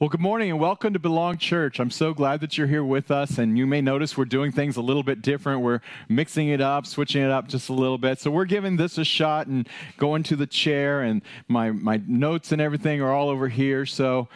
Well, 0.00 0.08
good 0.08 0.20
morning 0.20 0.48
and 0.48 0.60
welcome 0.60 0.92
to 0.92 1.00
Belong 1.00 1.38
Church. 1.38 1.80
I'm 1.80 1.90
so 1.90 2.14
glad 2.14 2.40
that 2.42 2.56
you're 2.56 2.68
here 2.68 2.84
with 2.84 3.10
us. 3.10 3.36
And 3.38 3.58
you 3.58 3.66
may 3.66 3.80
notice 3.80 4.16
we're 4.16 4.26
doing 4.26 4.52
things 4.52 4.76
a 4.76 4.80
little 4.80 5.02
bit 5.02 5.22
different. 5.22 5.60
We're 5.60 5.80
mixing 6.08 6.50
it 6.50 6.60
up, 6.60 6.86
switching 6.86 7.20
it 7.20 7.32
up 7.32 7.48
just 7.48 7.68
a 7.68 7.72
little 7.72 7.98
bit. 7.98 8.20
So 8.20 8.30
we're 8.30 8.44
giving 8.44 8.76
this 8.76 8.96
a 8.96 9.04
shot 9.04 9.48
and 9.48 9.68
going 9.96 10.22
to 10.22 10.36
the 10.36 10.46
chair, 10.46 11.00
and 11.02 11.20
my, 11.48 11.72
my 11.72 12.00
notes 12.06 12.52
and 12.52 12.62
everything 12.62 13.02
are 13.02 13.12
all 13.12 13.28
over 13.28 13.48
here. 13.48 13.84
So 13.86 14.28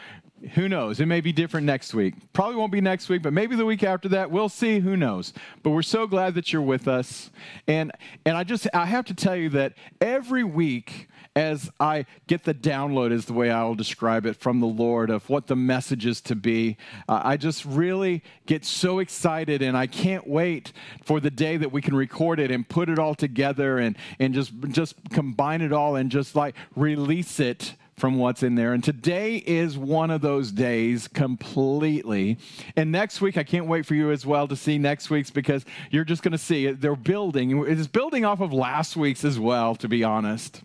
who 0.55 0.67
knows? 0.67 0.99
It 0.99 1.05
may 1.05 1.21
be 1.21 1.31
different 1.31 1.65
next 1.65 1.93
week. 1.93 2.15
Probably 2.33 2.57
won't 2.57 2.73
be 2.73 2.81
next 2.81 3.07
week, 3.07 3.21
but 3.21 3.31
maybe 3.31 3.55
the 3.55 3.65
week 3.65 3.83
after 3.83 4.09
that. 4.09 4.29
We'll 4.29 4.49
see. 4.49 4.79
Who 4.79 4.97
knows? 4.97 5.31
But 5.63 5.69
we're 5.69 5.81
so 5.81 6.07
glad 6.07 6.35
that 6.35 6.51
you're 6.51 6.61
with 6.61 6.89
us. 6.89 7.31
And 7.69 7.93
and 8.25 8.35
I 8.35 8.43
just 8.43 8.67
I 8.73 8.85
have 8.85 9.05
to 9.05 9.13
tell 9.13 9.37
you 9.37 9.47
that 9.51 9.75
every 10.01 10.43
week 10.43 11.07
as 11.35 11.71
I 11.79 12.05
get 12.27 12.43
the 12.43 12.53
download, 12.53 13.11
is 13.11 13.25
the 13.25 13.33
way 13.33 13.49
I 13.49 13.63
will 13.63 13.75
describe 13.75 14.25
it 14.25 14.35
from 14.35 14.59
the 14.59 14.67
Lord 14.67 15.09
of 15.09 15.27
what 15.29 15.47
the 15.47 15.55
message 15.55 16.05
is 16.05 16.21
to 16.21 16.35
be. 16.35 16.77
Uh, 17.09 17.21
I 17.23 17.37
just 17.37 17.65
really 17.65 18.23
get 18.45 18.65
so 18.65 18.99
excited, 18.99 19.61
and 19.61 19.75
I 19.75 19.87
can't 19.87 20.27
wait 20.27 20.71
for 21.03 21.19
the 21.19 21.31
day 21.31 21.57
that 21.57 21.71
we 21.71 21.81
can 21.81 21.95
record 21.95 22.39
it 22.39 22.51
and 22.51 22.67
put 22.67 22.89
it 22.89 22.99
all 22.99 23.15
together 23.15 23.79
and, 23.79 23.97
and 24.19 24.33
just, 24.33 24.53
just 24.69 24.95
combine 25.09 25.61
it 25.61 25.73
all 25.73 25.95
and 25.95 26.11
just 26.11 26.35
like 26.35 26.55
release 26.75 27.39
it 27.39 27.75
from 27.97 28.17
what's 28.17 28.43
in 28.43 28.55
there. 28.55 28.73
And 28.73 28.83
today 28.83 29.37
is 29.37 29.77
one 29.77 30.11
of 30.11 30.21
those 30.21 30.51
days 30.51 31.07
completely. 31.07 32.37
And 32.75 32.91
next 32.91 33.21
week, 33.21 33.37
I 33.37 33.43
can't 33.43 33.67
wait 33.67 33.85
for 33.85 33.95
you 33.95 34.11
as 34.11 34.25
well 34.25 34.47
to 34.47 34.55
see 34.55 34.77
next 34.77 35.09
week's 35.09 35.31
because 35.31 35.65
you're 35.91 36.03
just 36.03 36.23
going 36.23 36.31
to 36.31 36.37
see 36.37 36.65
it. 36.65 36.81
They're 36.81 36.95
building. 36.95 37.65
It's 37.67 37.87
building 37.87 38.25
off 38.25 38.41
of 38.41 38.51
last 38.51 38.95
week's 38.95 39.23
as 39.23 39.39
well, 39.39 39.75
to 39.75 39.87
be 39.87 40.03
honest. 40.03 40.63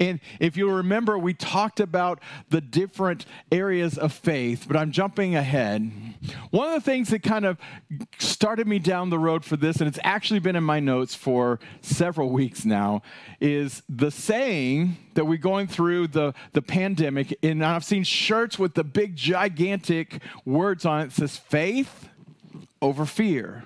And 0.00 0.20
if 0.40 0.56
you 0.56 0.70
remember, 0.70 1.18
we 1.18 1.34
talked 1.34 1.80
about 1.80 2.20
the 2.50 2.60
different 2.60 3.26
areas 3.50 3.98
of 3.98 4.12
faith, 4.12 4.64
but 4.66 4.76
I'm 4.76 4.92
jumping 4.92 5.36
ahead. 5.36 5.90
One 6.50 6.68
of 6.68 6.74
the 6.74 6.80
things 6.80 7.08
that 7.10 7.22
kind 7.22 7.44
of 7.44 7.58
started 8.18 8.66
me 8.66 8.78
down 8.78 9.10
the 9.10 9.18
road 9.18 9.44
for 9.44 9.56
this, 9.56 9.78
and 9.78 9.88
it's 9.88 9.98
actually 10.02 10.40
been 10.40 10.56
in 10.56 10.64
my 10.64 10.80
notes 10.80 11.14
for 11.14 11.58
several 11.80 12.30
weeks 12.30 12.64
now, 12.64 13.02
is 13.40 13.82
the 13.88 14.10
saying 14.10 14.96
that 15.14 15.24
we're 15.24 15.38
going 15.38 15.66
through 15.66 16.08
the, 16.08 16.34
the 16.52 16.62
pandemic. 16.62 17.36
And 17.42 17.64
I've 17.64 17.84
seen 17.84 18.04
shirts 18.04 18.58
with 18.58 18.74
the 18.74 18.84
big, 18.84 19.16
gigantic 19.16 20.20
words 20.44 20.84
on 20.84 21.00
it 21.00 21.06
that 21.06 21.14
says 21.14 21.36
faith 21.36 22.08
over 22.80 23.06
fear. 23.06 23.64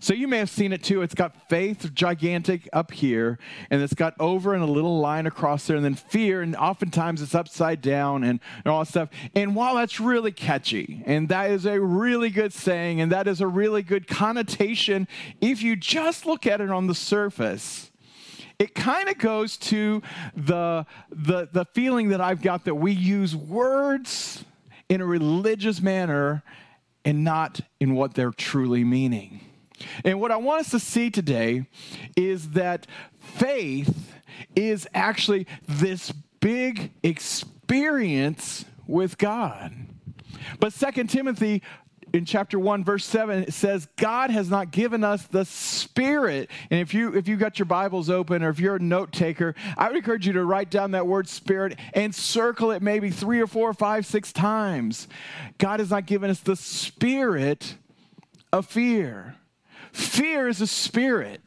So 0.00 0.14
you 0.14 0.28
may 0.28 0.38
have 0.38 0.50
seen 0.50 0.72
it 0.72 0.82
too. 0.82 1.02
It's 1.02 1.14
got 1.14 1.48
faith 1.48 1.92
gigantic 1.94 2.68
up 2.72 2.90
here, 2.90 3.38
and 3.70 3.82
it's 3.82 3.94
got 3.94 4.14
over 4.20 4.54
and 4.54 4.62
a 4.62 4.66
little 4.66 5.00
line 5.00 5.26
across 5.26 5.66
there, 5.66 5.76
and 5.76 5.84
then 5.84 5.94
fear, 5.94 6.42
and 6.42 6.56
oftentimes 6.56 7.22
it's 7.22 7.34
upside 7.34 7.80
down 7.80 8.24
and, 8.24 8.40
and 8.64 8.72
all 8.72 8.80
that 8.80 8.88
stuff. 8.88 9.08
And 9.34 9.54
while 9.54 9.76
that's 9.76 10.00
really 10.00 10.32
catchy, 10.32 11.02
and 11.06 11.28
that 11.28 11.50
is 11.50 11.66
a 11.66 11.80
really 11.80 12.30
good 12.30 12.52
saying, 12.52 13.00
and 13.00 13.12
that 13.12 13.28
is 13.28 13.40
a 13.40 13.46
really 13.46 13.82
good 13.82 14.06
connotation, 14.06 15.08
if 15.40 15.62
you 15.62 15.76
just 15.76 16.26
look 16.26 16.46
at 16.46 16.60
it 16.60 16.70
on 16.70 16.86
the 16.86 16.94
surface, 16.94 17.90
it 18.58 18.74
kind 18.74 19.08
of 19.08 19.18
goes 19.18 19.56
to 19.56 20.02
the, 20.34 20.84
the, 21.10 21.48
the 21.52 21.64
feeling 21.74 22.08
that 22.08 22.20
I've 22.20 22.42
got 22.42 22.64
that 22.64 22.74
we 22.74 22.92
use 22.92 23.36
words 23.36 24.44
in 24.88 25.00
a 25.00 25.06
religious 25.06 25.80
manner 25.80 26.42
and 27.04 27.22
not 27.22 27.60
in 27.78 27.94
what 27.94 28.14
they're 28.14 28.32
truly 28.32 28.84
meaning. 28.84 29.40
And 30.04 30.20
what 30.20 30.30
I 30.30 30.36
want 30.36 30.60
us 30.60 30.70
to 30.70 30.78
see 30.78 31.10
today 31.10 31.66
is 32.16 32.50
that 32.50 32.86
faith 33.18 34.14
is 34.54 34.86
actually 34.94 35.46
this 35.66 36.12
big 36.40 36.92
experience 37.02 38.64
with 38.86 39.18
God. 39.18 39.72
But 40.60 40.72
Second 40.72 41.08
Timothy 41.10 41.62
in 42.12 42.24
chapter 42.24 42.58
1 42.58 42.84
verse 42.84 43.04
7 43.04 43.42
it 43.42 43.52
says 43.52 43.86
god 43.96 44.30
has 44.30 44.48
not 44.48 44.70
given 44.70 45.04
us 45.04 45.24
the 45.26 45.44
spirit. 45.44 46.50
And 46.70 46.80
if 46.80 46.94
you 46.94 47.14
if 47.14 47.28
you 47.28 47.36
got 47.36 47.58
your 47.58 47.66
bibles 47.66 48.08
open 48.08 48.42
or 48.42 48.48
if 48.48 48.58
you're 48.58 48.76
a 48.76 48.80
note 48.80 49.12
taker 49.12 49.54
i 49.76 49.88
would 49.88 49.96
encourage 49.96 50.26
you 50.26 50.32
to 50.34 50.44
write 50.44 50.70
down 50.70 50.92
that 50.92 51.06
word 51.06 51.28
spirit 51.28 51.78
and 51.92 52.14
circle 52.14 52.70
it 52.70 52.82
maybe 52.82 53.10
three 53.10 53.40
or 53.40 53.46
four 53.46 53.68
or 53.68 53.74
five 53.74 54.06
six 54.06 54.32
times. 54.32 55.08
God 55.58 55.80
has 55.80 55.90
not 55.90 56.06
given 56.06 56.30
us 56.30 56.40
the 56.40 56.56
spirit 56.56 57.76
of 58.52 58.66
fear 58.66 59.36
Fear 59.92 60.48
is 60.48 60.60
a 60.60 60.66
spirit. 60.66 61.40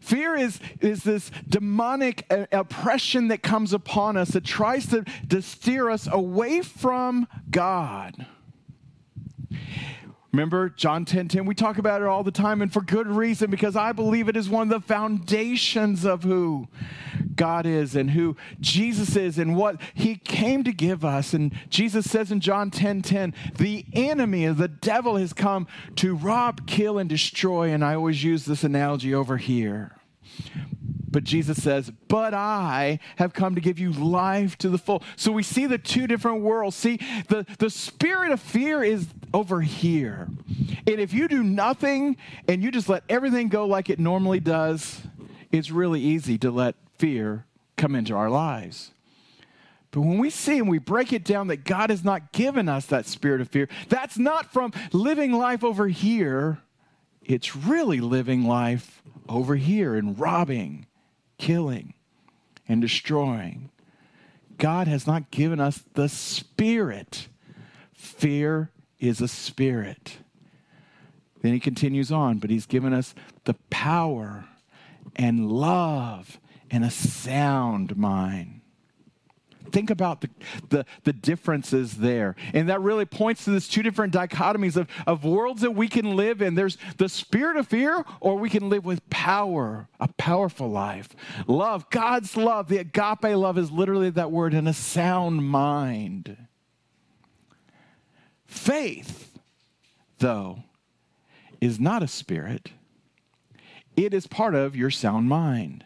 Fear 0.00 0.36
is, 0.36 0.60
is 0.80 1.02
this 1.02 1.30
demonic 1.48 2.26
uh, 2.28 2.46
oppression 2.52 3.28
that 3.28 3.42
comes 3.42 3.72
upon 3.72 4.18
us 4.18 4.30
that 4.30 4.44
tries 4.44 4.86
to, 4.88 5.04
to 5.30 5.40
steer 5.40 5.88
us 5.88 6.06
away 6.10 6.60
from 6.60 7.26
God. 7.50 8.26
Remember 10.34 10.68
John 10.68 11.04
10 11.04 11.28
10? 11.28 11.46
We 11.46 11.54
talk 11.54 11.78
about 11.78 12.02
it 12.02 12.08
all 12.08 12.24
the 12.24 12.32
time, 12.32 12.60
and 12.60 12.72
for 12.72 12.80
good 12.80 13.06
reason, 13.06 13.52
because 13.52 13.76
I 13.76 13.92
believe 13.92 14.28
it 14.28 14.36
is 14.36 14.48
one 14.48 14.72
of 14.72 14.82
the 14.82 14.84
foundations 14.84 16.04
of 16.04 16.24
who 16.24 16.66
God 17.36 17.66
is 17.66 17.94
and 17.94 18.10
who 18.10 18.36
Jesus 18.60 19.14
is 19.14 19.38
and 19.38 19.54
what 19.54 19.80
he 19.94 20.16
came 20.16 20.64
to 20.64 20.72
give 20.72 21.04
us. 21.04 21.34
And 21.34 21.56
Jesus 21.68 22.10
says 22.10 22.32
in 22.32 22.40
John 22.40 22.72
10 22.72 23.02
10, 23.02 23.32
the 23.58 23.86
enemy 23.92 24.48
the 24.48 24.66
devil 24.66 25.18
has 25.18 25.32
come 25.32 25.68
to 25.96 26.16
rob, 26.16 26.66
kill, 26.66 26.98
and 26.98 27.08
destroy. 27.08 27.70
And 27.70 27.84
I 27.84 27.94
always 27.94 28.24
use 28.24 28.44
this 28.44 28.64
analogy 28.64 29.14
over 29.14 29.36
here. 29.36 29.92
But 31.14 31.22
Jesus 31.22 31.62
says, 31.62 31.92
But 32.08 32.34
I 32.34 32.98
have 33.18 33.34
come 33.34 33.54
to 33.54 33.60
give 33.60 33.78
you 33.78 33.92
life 33.92 34.58
to 34.58 34.68
the 34.68 34.78
full. 34.78 35.04
So 35.14 35.30
we 35.30 35.44
see 35.44 35.66
the 35.66 35.78
two 35.78 36.08
different 36.08 36.40
worlds. 36.40 36.74
See, 36.74 36.96
the, 37.28 37.46
the 37.60 37.70
spirit 37.70 38.32
of 38.32 38.40
fear 38.40 38.82
is 38.82 39.06
over 39.34 39.60
here. 39.60 40.28
And 40.86 41.00
if 41.00 41.12
you 41.12 41.28
do 41.28 41.42
nothing 41.42 42.16
and 42.48 42.62
you 42.62 42.70
just 42.70 42.88
let 42.88 43.02
everything 43.08 43.48
go 43.48 43.66
like 43.66 43.90
it 43.90 43.98
normally 43.98 44.40
does, 44.40 45.02
it's 45.50 45.70
really 45.70 46.00
easy 46.00 46.38
to 46.38 46.50
let 46.50 46.76
fear 46.98 47.44
come 47.76 47.94
into 47.96 48.14
our 48.14 48.30
lives. 48.30 48.92
But 49.90 50.02
when 50.02 50.18
we 50.18 50.30
see 50.30 50.58
and 50.58 50.68
we 50.68 50.78
break 50.78 51.12
it 51.12 51.24
down 51.24 51.48
that 51.48 51.64
God 51.64 51.90
has 51.90 52.04
not 52.04 52.32
given 52.32 52.68
us 52.68 52.86
that 52.86 53.06
spirit 53.06 53.40
of 53.40 53.48
fear, 53.48 53.68
that's 53.88 54.18
not 54.18 54.52
from 54.52 54.72
living 54.92 55.32
life 55.32 55.62
over 55.62 55.88
here. 55.88 56.58
It's 57.22 57.56
really 57.56 58.00
living 58.00 58.44
life 58.44 59.02
over 59.28 59.56
here 59.56 59.96
and 59.96 60.18
robbing 60.18 60.86
killing 61.38 61.94
and 62.68 62.80
destroying. 62.80 63.70
God 64.58 64.86
has 64.86 65.06
not 65.06 65.30
given 65.30 65.60
us 65.60 65.82
the 65.94 66.08
spirit. 66.08 67.28
Fear 67.92 68.70
is 68.98 69.20
a 69.20 69.28
spirit. 69.28 70.18
Then 71.42 71.52
he 71.52 71.60
continues 71.60 72.10
on, 72.10 72.38
but 72.38 72.50
he's 72.50 72.66
given 72.66 72.92
us 72.92 73.14
the 73.44 73.54
power 73.70 74.46
and 75.16 75.50
love 75.50 76.38
and 76.70 76.84
a 76.84 76.90
sound 76.90 77.96
mind 77.96 78.62
think 79.74 79.90
about 79.90 80.20
the, 80.20 80.30
the, 80.68 80.86
the, 81.02 81.12
differences 81.12 81.96
there. 81.96 82.36
And 82.52 82.68
that 82.68 82.80
really 82.80 83.04
points 83.04 83.44
to 83.44 83.50
this 83.50 83.66
two 83.66 83.82
different 83.82 84.14
dichotomies 84.14 84.76
of, 84.76 84.86
of 85.06 85.24
worlds 85.24 85.62
that 85.62 85.72
we 85.72 85.88
can 85.88 86.16
live 86.16 86.40
in. 86.40 86.54
There's 86.54 86.78
the 86.96 87.08
spirit 87.08 87.56
of 87.56 87.66
fear, 87.66 88.04
or 88.20 88.36
we 88.36 88.48
can 88.48 88.68
live 88.68 88.84
with 88.84 89.08
power, 89.10 89.88
a 89.98 90.08
powerful 90.16 90.68
life. 90.68 91.08
Love, 91.48 91.90
God's 91.90 92.36
love, 92.36 92.68
the 92.68 92.78
agape 92.78 93.36
love 93.36 93.58
is 93.58 93.70
literally 93.70 94.10
that 94.10 94.30
word, 94.30 94.54
and 94.54 94.68
a 94.68 94.72
sound 94.72 95.44
mind. 95.44 96.36
Faith, 98.46 99.38
though, 100.18 100.64
is 101.60 101.80
not 101.80 102.02
a 102.02 102.08
spirit, 102.08 102.72
it 103.96 104.12
is 104.12 104.26
part 104.26 104.54
of 104.54 104.76
your 104.76 104.90
sound 104.90 105.28
mind. 105.28 105.84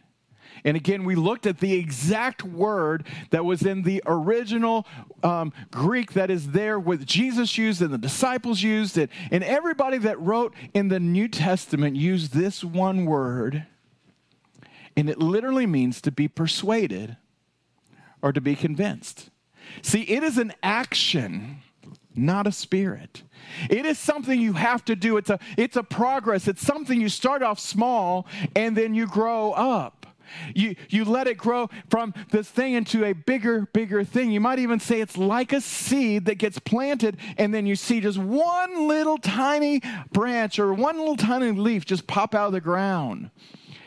And 0.65 0.77
again, 0.77 1.05
we 1.05 1.15
looked 1.15 1.47
at 1.47 1.61
the 1.61 1.75
exact 1.75 2.43
word 2.43 3.07
that 3.31 3.45
was 3.45 3.63
in 3.63 3.83
the 3.83 4.03
original 4.07 4.87
um, 5.23 5.53
Greek 5.71 6.13
that 6.15 6.31
is 6.31 6.51
there, 6.51 6.79
what 6.79 7.05
Jesus 7.05 7.57
used 7.57 7.81
and 7.81 7.93
the 7.93 7.99
disciples 7.99 8.63
used 8.63 8.99
it. 8.99 9.11
And 9.31 9.45
everybody 9.45 9.99
that 9.99 10.21
wrote 10.21 10.55
in 10.75 10.89
the 10.89 11.01
New 11.01 11.29
Testament 11.29 11.97
used 11.97 12.33
this 12.33 12.65
one 12.65 13.07
word. 13.07 13.67
And 14.97 15.09
it 15.09 15.19
literally 15.19 15.67
means 15.67 16.01
to 16.03 16.11
be 16.11 16.27
persuaded 16.27 17.17
or 18.21 18.33
to 18.33 18.41
be 18.41 18.57
convinced. 18.57 19.31
See, 19.83 20.03
it 20.03 20.23
is 20.23 20.39
an 20.39 20.53
action 20.63 21.59
not 22.19 22.47
a 22.47 22.53
spirit. 22.53 23.23
It 23.71 23.87
is 23.87 23.99
something 23.99 24.41
you 24.41 24.55
have 24.55 24.85
to 24.87 24.97
do. 24.97 25.17
It's 25.17 25.31
a, 25.31 25.39
it's 25.57 25.77
a 25.77 25.83
progress. 25.83 26.49
It's 26.49 26.63
something 26.63 27.01
you 27.01 27.09
start 27.09 27.43
off 27.43 27.59
small 27.59 28.27
and 28.55 28.77
then 28.77 28.95
you 28.95 29.07
grow 29.07 29.53
up. 29.53 29.99
You, 30.55 30.77
you 30.89 31.05
let 31.05 31.27
it 31.27 31.39
grow 31.39 31.71
from 31.89 32.15
this 32.31 32.49
thing 32.49 32.75
into 32.75 33.05
a 33.05 33.13
bigger, 33.13 33.69
bigger 33.73 34.05
thing. 34.05 34.31
You 34.31 34.41
might 34.41 34.59
even 34.59 34.81
say 34.81 35.01
it's 35.01 35.17
like 35.17 35.53
a 35.53 35.61
seed 35.61 36.27
that 36.27 36.37
gets 36.37 36.59
planted, 36.59 37.17
and 37.37 37.55
then 37.55 37.67
you 37.67 37.77
see 37.77 38.01
just 38.01 38.19
one 38.19 38.89
little 38.89 39.19
tiny 39.19 39.81
branch 40.13 40.59
or 40.59 40.75
one 40.75 40.99
little 40.99 41.17
tiny 41.17 41.53
leaf 41.53 41.85
just 41.87 42.07
pop 42.07 42.35
out 42.35 42.49
of 42.49 42.53
the 42.53 42.61
ground. 42.61 43.31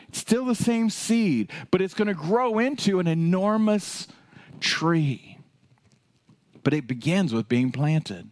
It's 0.08 0.18
still 0.18 0.44
the 0.44 0.54
same 0.54 0.90
seed, 0.90 1.50
but 1.70 1.80
it's 1.80 1.94
going 1.94 2.08
to 2.08 2.14
grow 2.14 2.58
into 2.58 2.98
an 2.98 3.06
enormous 3.06 4.08
tree. 4.60 5.31
But 6.62 6.74
it 6.74 6.86
begins 6.86 7.32
with 7.32 7.48
being 7.48 7.72
planted. 7.72 8.30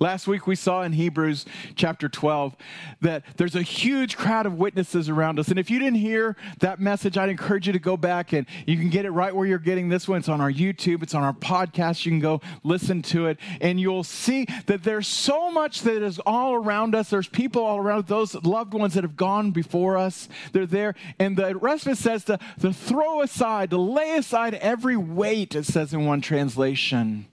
Last 0.00 0.26
week 0.26 0.46
we 0.46 0.54
saw 0.54 0.82
in 0.82 0.92
Hebrews 0.92 1.44
chapter 1.74 2.08
12 2.08 2.56
that 3.00 3.24
there's 3.36 3.54
a 3.54 3.62
huge 3.62 4.16
crowd 4.16 4.46
of 4.46 4.54
witnesses 4.54 5.08
around 5.08 5.38
us. 5.38 5.48
And 5.48 5.58
if 5.58 5.70
you 5.70 5.78
didn't 5.78 5.98
hear 5.98 6.36
that 6.60 6.80
message, 6.80 7.16
I'd 7.16 7.28
encourage 7.28 7.66
you 7.66 7.72
to 7.72 7.78
go 7.78 7.96
back 7.96 8.32
and 8.32 8.46
you 8.66 8.76
can 8.76 8.90
get 8.90 9.04
it 9.04 9.10
right 9.10 9.34
where 9.34 9.46
you're 9.46 9.58
getting 9.58 9.88
this 9.88 10.08
one. 10.08 10.18
It's 10.18 10.28
on 10.28 10.40
our 10.40 10.50
YouTube, 10.50 11.02
it's 11.02 11.14
on 11.14 11.22
our 11.22 11.32
podcast. 11.32 12.04
You 12.04 12.12
can 12.12 12.20
go 12.20 12.40
listen 12.62 13.02
to 13.02 13.26
it 13.26 13.38
and 13.60 13.80
you'll 13.80 14.04
see 14.04 14.46
that 14.66 14.82
there's 14.82 15.06
so 15.06 15.50
much 15.50 15.82
that 15.82 16.02
is 16.02 16.18
all 16.20 16.54
around 16.54 16.94
us. 16.94 17.10
There's 17.10 17.28
people 17.28 17.62
all 17.62 17.78
around 17.78 18.06
those 18.06 18.34
loved 18.44 18.74
ones 18.74 18.94
that 18.94 19.04
have 19.04 19.16
gone 19.16 19.50
before 19.50 19.96
us. 19.96 20.28
They're 20.52 20.66
there. 20.66 20.94
And 21.18 21.36
the 21.36 21.56
rest 21.56 21.86
of 21.86 21.92
it 21.92 21.98
says 21.98 22.24
to, 22.24 22.38
to 22.60 22.72
throw 22.72 23.22
aside, 23.22 23.70
to 23.70 23.78
lay 23.78 24.16
aside 24.16 24.54
every 24.54 24.96
weight, 24.96 25.54
it 25.54 25.64
says 25.64 25.92
in 25.92 26.04
one 26.06 26.20
translation, 26.20 27.26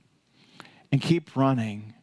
and 0.92 1.02
keep 1.02 1.36
running 1.36 1.95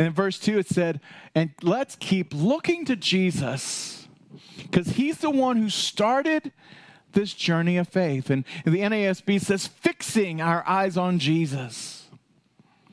and 0.00 0.06
in 0.06 0.14
verse 0.14 0.38
2, 0.38 0.58
it 0.58 0.66
said, 0.66 0.98
And 1.34 1.50
let's 1.60 1.94
keep 1.94 2.32
looking 2.32 2.86
to 2.86 2.96
Jesus 2.96 4.08
because 4.56 4.92
he's 4.92 5.18
the 5.18 5.28
one 5.28 5.58
who 5.58 5.68
started 5.68 6.52
this 7.12 7.34
journey 7.34 7.76
of 7.76 7.86
faith. 7.86 8.30
And 8.30 8.46
the 8.64 8.78
NASB 8.78 9.42
says, 9.42 9.66
fixing 9.66 10.40
our 10.40 10.66
eyes 10.66 10.96
on 10.96 11.18
Jesus. 11.18 12.06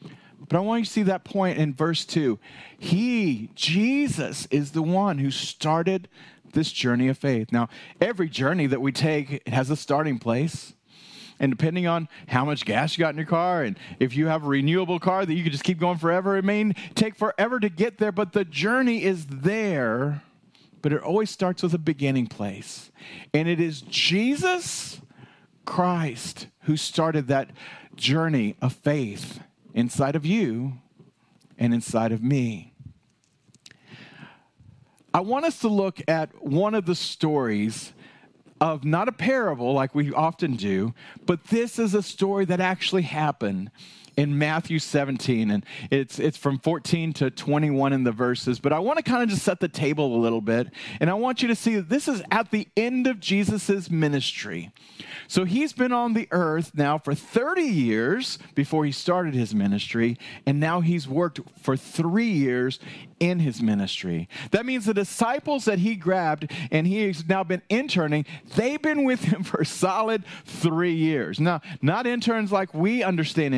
But 0.02 0.58
I 0.58 0.60
want 0.60 0.80
you 0.80 0.86
to 0.86 0.92
see 0.92 1.04
that 1.04 1.24
point 1.24 1.58
in 1.58 1.74
verse 1.74 2.04
2. 2.04 2.40
He, 2.78 3.52
Jesus, 3.56 4.46
is 4.52 4.74
the 4.74 4.84
one 4.84 5.20
who 5.20 5.32
started 5.32 6.10
this 6.52 6.74
journey 6.74 7.08
of 7.08 7.18
faith. 7.18 7.54
Now, 7.54 7.70
every 8.02 8.28
journey 8.28 8.68
that 8.68 8.82
we 8.82 8.92
take 8.92 9.48
has 9.48 9.70
a 9.70 9.78
starting 9.78 10.20
place. 10.20 10.74
And 11.40 11.52
depending 11.52 11.88
on 11.88 12.08
how 12.28 12.46
much 12.46 12.66
gas 12.66 12.98
you 12.98 13.02
got 13.02 13.12
in 13.12 13.18
your 13.18 13.28
car, 13.28 13.64
and 13.64 13.78
if 14.00 14.16
you 14.16 14.28
have 14.28 14.44
a 14.44 14.48
renewable 14.48 15.00
car 15.00 15.26
that 15.26 15.34
you 15.34 15.44
can 15.44 15.52
just 15.52 15.64
keep 15.64 15.80
going 15.80 15.98
forever, 15.98 16.36
it 16.38 16.44
may 16.44 16.74
take 16.96 17.16
forever 17.16 17.60
to 17.60 17.70
get 17.70 18.00
there, 18.00 18.12
but 18.12 18.34
the 18.34 18.46
journey 18.46 19.04
is 19.04 19.26
there. 19.28 20.24
But 20.82 20.94
it 20.94 21.02
always 21.02 21.30
starts 21.30 21.64
with 21.64 21.74
a 21.74 21.80
beginning 21.80 22.28
place. 22.28 22.92
And 23.34 23.48
it 23.48 23.60
is 23.60 23.82
Jesus 23.82 25.02
Christ 25.66 26.48
who 26.62 26.78
started 26.78 27.28
that 27.28 27.52
journey 27.96 28.56
of 28.62 28.74
faith 28.74 29.40
inside 29.74 30.16
of 30.16 30.26
you 30.26 30.74
and 31.58 31.74
inside 31.74 32.12
of 32.12 32.24
me. 32.24 32.74
I 35.14 35.22
want 35.22 35.46
us 35.46 35.60
to 35.60 35.68
look 35.68 36.00
at 36.08 36.44
one 36.44 36.76
of 36.76 36.86
the 36.86 36.96
stories 36.96 37.94
of 38.60 38.84
not 38.84 39.08
a 39.08 39.12
parable 39.12 39.74
like 39.74 39.94
we 39.94 40.14
often 40.14 40.56
do, 40.56 40.94
but 41.26 41.46
this 41.46 41.80
is 41.80 41.94
a 41.94 42.04
story 42.04 42.46
that 42.46 42.60
actually 42.60 43.04
happened 43.04 43.72
in 44.18 44.38
Matthew 44.38 44.80
17, 44.80 45.52
and 45.52 45.66
it's, 45.92 46.18
it's 46.18 46.38
from 46.38 46.58
14 46.58 47.14
to 47.14 47.30
21 47.30 47.94
in 47.94 48.04
the 48.04 48.12
verses. 48.12 48.60
But 48.60 48.74
I 48.74 48.80
want 48.80 48.98
to 48.98 49.04
kind 49.04 49.22
of 49.22 49.30
just 49.30 49.44
set 49.44 49.60
the 49.60 49.68
table 49.68 50.16
a 50.16 50.20
little 50.20 50.42
bit, 50.42 50.68
and 51.00 51.10
I 51.10 51.14
want 51.14 51.44
you 51.44 51.48
to 51.50 51.56
see 51.56 51.76
that 51.76 51.88
this 51.88 52.08
is 52.08 52.24
at 52.32 52.50
the 52.50 52.68
end 52.76 53.06
of 53.06 53.20
Jesus' 53.20 53.92
ministry. 53.92 54.72
So 55.28 55.44
he's 55.44 55.72
been 55.72 55.92
on 55.92 56.14
the 56.14 56.28
earth 56.32 56.72
now 56.74 56.98
for 56.98 57.14
30 57.14 57.62
years 57.62 58.40
before 58.56 58.86
he 58.86 58.92
started 58.92 59.36
his 59.36 59.54
ministry, 59.54 60.18
and 60.48 60.60
now 60.60 60.82
he's 60.82 61.08
worked 61.08 61.40
for 61.62 61.78
three 61.78 62.32
years 62.32 62.80
in 63.20 63.40
his 63.40 63.62
ministry. 63.62 64.30
That 64.52 64.66
means 64.66 64.86
the 64.86 64.94
disciples 64.94 65.66
that 65.66 65.80
he 65.80 65.96
grabbed 65.96 66.52
and 66.72 66.86
he's 66.86 67.28
now 67.28 67.44
been 67.44 67.62
interning, 67.70 68.26
they've 68.56 68.82
been 68.82 69.04
with 69.04 69.22
him 69.22 69.44
for 69.44 69.62
a 69.62 69.66
solid 69.66 70.24
three 70.46 70.94
years. 70.94 71.40
Now, 71.40 71.62
not 71.82 72.08
interns 72.08 72.52
like 72.52 72.74
we 72.74 73.04
understand 73.04 73.56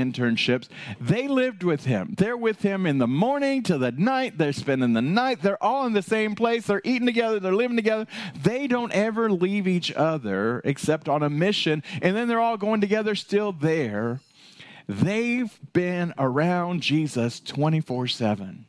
internships. 0.50 0.68
They 1.00 1.28
lived 1.28 1.64
with 1.64 1.86
him. 1.86 2.16
They're 2.18 2.38
with 2.38 2.62
him 2.62 2.86
in 2.86 2.98
the 2.98 3.08
morning 3.08 3.64
to 3.64 3.78
the 3.78 3.92
night. 3.92 4.38
They're 4.38 4.54
spending 4.54 4.94
the 4.94 5.02
night. 5.02 5.42
They're 5.42 5.62
all 5.64 5.86
in 5.86 5.94
the 5.94 6.02
same 6.02 6.36
place. 6.36 6.68
They're 6.68 6.82
eating 6.84 7.06
together. 7.06 7.40
They're 7.40 7.54
living 7.54 7.78
together. 7.78 8.08
They 8.42 8.68
don't 8.68 8.92
ever 8.92 9.32
leave 9.32 9.68
each 9.68 9.92
other 9.94 10.62
except 10.64 11.08
on 11.10 11.24
a 11.24 11.30
mission. 11.30 11.84
And 12.02 12.16
then 12.16 12.28
they're 12.28 12.40
all 12.40 12.58
going 12.58 12.82
together 12.82 13.16
still 13.16 13.52
there. 13.52 14.22
They've 14.88 15.58
been 15.72 16.14
around 16.18 16.82
Jesus 16.82 17.40
24 17.40 18.08
7. 18.08 18.66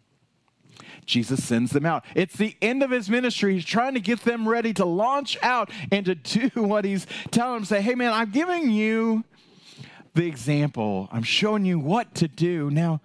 Jesus 1.06 1.43
sends 1.43 1.73
them 1.73 1.85
out. 1.85 2.05
It's 2.15 2.37
the 2.37 2.56
end 2.62 2.83
of 2.83 2.91
his 2.91 3.11
ministry. 3.11 3.55
He's 3.55 3.65
trying 3.65 3.94
to 3.94 4.00
get 4.00 4.21
them 4.21 4.49
ready 4.49 4.73
to 4.75 4.85
launch 4.85 5.37
out 5.43 5.71
and 5.91 6.06
to 6.06 6.15
do 6.15 6.50
what 6.62 6.85
he's 6.85 7.06
telling 7.31 7.56
them. 7.56 7.65
Say, 7.65 7.81
hey, 7.81 7.94
man, 7.94 8.12
I'm 8.12 8.31
giving 8.31 8.71
you 8.71 9.25
the 10.15 10.27
example. 10.27 11.09
I'm 11.12 11.23
showing 11.23 11.65
you 11.65 11.79
what 11.79 12.15
to 12.17 12.29
do. 12.29 12.71
Now, 12.71 13.01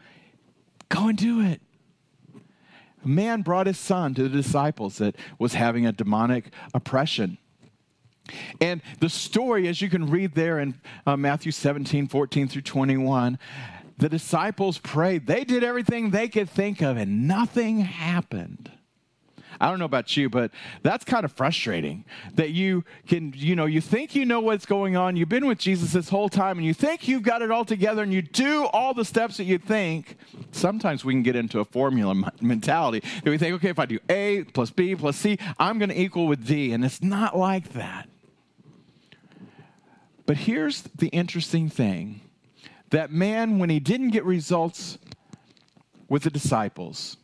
go 0.90 1.07
and 1.07 1.18
do 1.18 1.42
it. 1.42 1.62
A 3.04 3.07
man 3.07 3.42
brought 3.44 3.68
his 3.68 3.78
son 3.78 4.16
to 4.16 4.24
the 4.24 4.30
disciples 4.30 4.98
that 4.98 5.16
was 5.38 5.54
having 5.54 5.86
a 5.86 5.92
demonic 5.92 6.52
oppression. 6.74 7.38
And 8.60 8.81
the 9.00 9.10
story, 9.10 9.68
as 9.68 9.81
you 9.81 9.90
can 9.90 10.10
read 10.10 10.34
there 10.34 10.60
in 10.60 10.75
uh, 11.06 11.16
Matthew 11.16 11.52
17, 11.52 12.07
14 12.07 12.48
through 12.48 12.63
21, 12.63 13.38
the 13.98 14.10
disciples 14.10 14.80
prayed. 14.80 15.28
They 15.28 15.44
did 15.44 15.63
everything 15.63 16.10
they 16.10 16.28
could 16.28 16.50
think 16.50 16.81
of, 16.81 16.98
and 16.98 17.28
nothing 17.28 17.80
happened. 17.80 18.72
I 19.60 19.69
don't 19.69 19.80
know 19.80 19.86
about 19.86 20.16
you, 20.16 20.30
but 20.30 20.52
that's 20.84 21.06
kind 21.06 21.25
of 21.25 21.31
frustrating 21.31 22.06
that 22.36 22.52
you 22.52 22.84
can, 23.07 23.34
you 23.36 23.56
know, 23.56 23.66
you 23.66 23.81
think 23.81 24.16
you 24.16 24.25
know 24.25 24.40
what's 24.40 24.66
going 24.66 24.96
on. 24.96 25.16
You've 25.16 25.30
been 25.30 25.48
with 25.48 25.57
Jesus 25.57 25.94
this 25.94 26.10
whole 26.10 26.30
time 26.30 26.57
and 26.57 26.66
you 26.66 26.74
think 26.74 27.07
you've 27.07 27.24
got 27.24 27.42
it 27.42 27.52
all 27.52 27.66
together 27.66 28.04
and 28.04 28.13
you 28.13 28.22
do 28.22 28.66
all 28.68 28.94
the 28.94 29.06
steps 29.06 29.38
that 29.38 29.46
you 29.46 29.57
think. 29.57 30.18
Sometimes 30.52 31.06
we 31.06 31.13
can 31.13 31.24
get 31.24 31.36
into 31.36 31.60
a 31.60 31.66
formula 31.66 32.31
mentality 32.42 33.02
that 33.24 33.30
we 33.30 33.38
think, 33.38 33.56
okay, 33.56 33.69
if 33.69 33.80
I 33.80 33.86
do 33.86 34.00
A 34.10 34.44
plus 34.44 34.72
B 34.72 34.96
plus 34.96 35.18
C, 35.18 35.38
I'm 35.60 35.80
going 35.80 35.90
to 35.90 36.00
equal 36.00 36.28
with 36.28 36.46
D. 36.46 36.72
And 36.74 36.84
it's 36.84 37.02
not 37.02 37.38
like 37.38 37.74
that. 37.74 38.10
But 40.25 40.38
here's 40.38 40.81
the 40.81 41.07
interesting 41.10 41.69
thing 41.69 42.22
that 42.90 43.12
man, 43.12 43.60
when 43.60 43.69
he 43.69 43.80
didn't 43.80 44.10
get 44.10 44.24
results 44.24 44.98
with 46.07 46.24
the 46.24 46.30
disciples, 46.30 47.18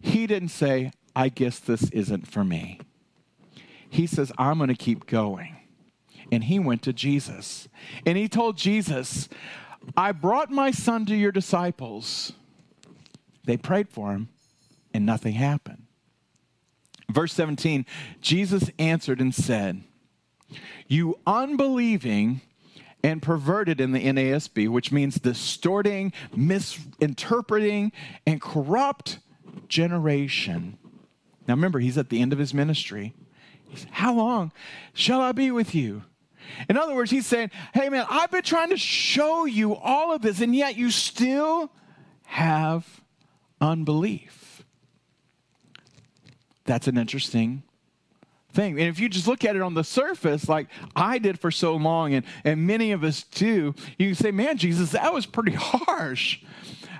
he 0.00 0.26
didn't 0.26 0.50
say, 0.50 0.92
I 1.14 1.28
guess 1.28 1.58
this 1.58 1.90
isn't 1.90 2.28
for 2.28 2.44
me. 2.44 2.80
He 3.90 4.06
says, 4.06 4.30
I'm 4.38 4.58
going 4.58 4.68
to 4.68 4.74
keep 4.74 5.06
going. 5.06 5.56
And 6.30 6.44
he 6.44 6.58
went 6.58 6.82
to 6.82 6.92
Jesus. 6.92 7.68
And 8.04 8.18
he 8.18 8.28
told 8.28 8.56
Jesus, 8.56 9.28
I 9.96 10.12
brought 10.12 10.50
my 10.50 10.70
son 10.70 11.06
to 11.06 11.16
your 11.16 11.32
disciples. 11.32 12.32
They 13.44 13.56
prayed 13.56 13.88
for 13.88 14.12
him, 14.12 14.28
and 14.92 15.06
nothing 15.06 15.32
happened. 15.32 15.84
Verse 17.10 17.32
17 17.32 17.86
Jesus 18.20 18.70
answered 18.78 19.20
and 19.20 19.34
said, 19.34 19.82
You 20.86 21.18
unbelieving 21.26 22.42
and 23.02 23.22
perverted 23.22 23.80
in 23.80 23.92
the 23.92 24.04
NASB, 24.04 24.68
which 24.68 24.92
means 24.92 25.16
distorting, 25.16 26.12
misinterpreting, 26.34 27.92
and 28.26 28.40
corrupt 28.40 29.18
generation. 29.68 30.78
Now 31.46 31.54
remember, 31.54 31.78
he's 31.78 31.98
at 31.98 32.10
the 32.10 32.20
end 32.20 32.32
of 32.32 32.38
his 32.38 32.52
ministry. 32.52 33.14
How 33.90 34.14
long 34.14 34.52
shall 34.94 35.20
I 35.20 35.32
be 35.32 35.50
with 35.50 35.74
you? 35.74 36.02
In 36.68 36.76
other 36.78 36.94
words, 36.94 37.10
he's 37.10 37.26
saying, 37.26 37.50
Hey 37.74 37.88
man, 37.88 38.06
I've 38.08 38.30
been 38.30 38.42
trying 38.42 38.70
to 38.70 38.76
show 38.76 39.44
you 39.44 39.74
all 39.74 40.14
of 40.14 40.22
this, 40.22 40.40
and 40.40 40.54
yet 40.54 40.76
you 40.76 40.90
still 40.90 41.70
have 42.24 43.00
unbelief. 43.60 44.62
That's 46.64 46.86
an 46.86 46.98
interesting 46.98 47.62
thing. 48.52 48.78
And 48.78 48.88
if 48.88 48.98
you 49.00 49.08
just 49.08 49.26
look 49.26 49.44
at 49.44 49.56
it 49.56 49.62
on 49.62 49.74
the 49.74 49.84
surface, 49.84 50.48
like 50.48 50.68
I 50.94 51.18
did 51.18 51.38
for 51.40 51.50
so 51.50 51.76
long, 51.76 52.14
and, 52.14 52.26
and 52.44 52.66
many 52.66 52.92
of 52.92 53.04
us 53.04 53.22
do, 53.22 53.74
you 53.98 54.08
can 54.08 54.14
say, 54.14 54.30
man, 54.30 54.56
Jesus, 54.56 54.92
that 54.92 55.12
was 55.12 55.26
pretty 55.26 55.52
harsh. 55.52 56.42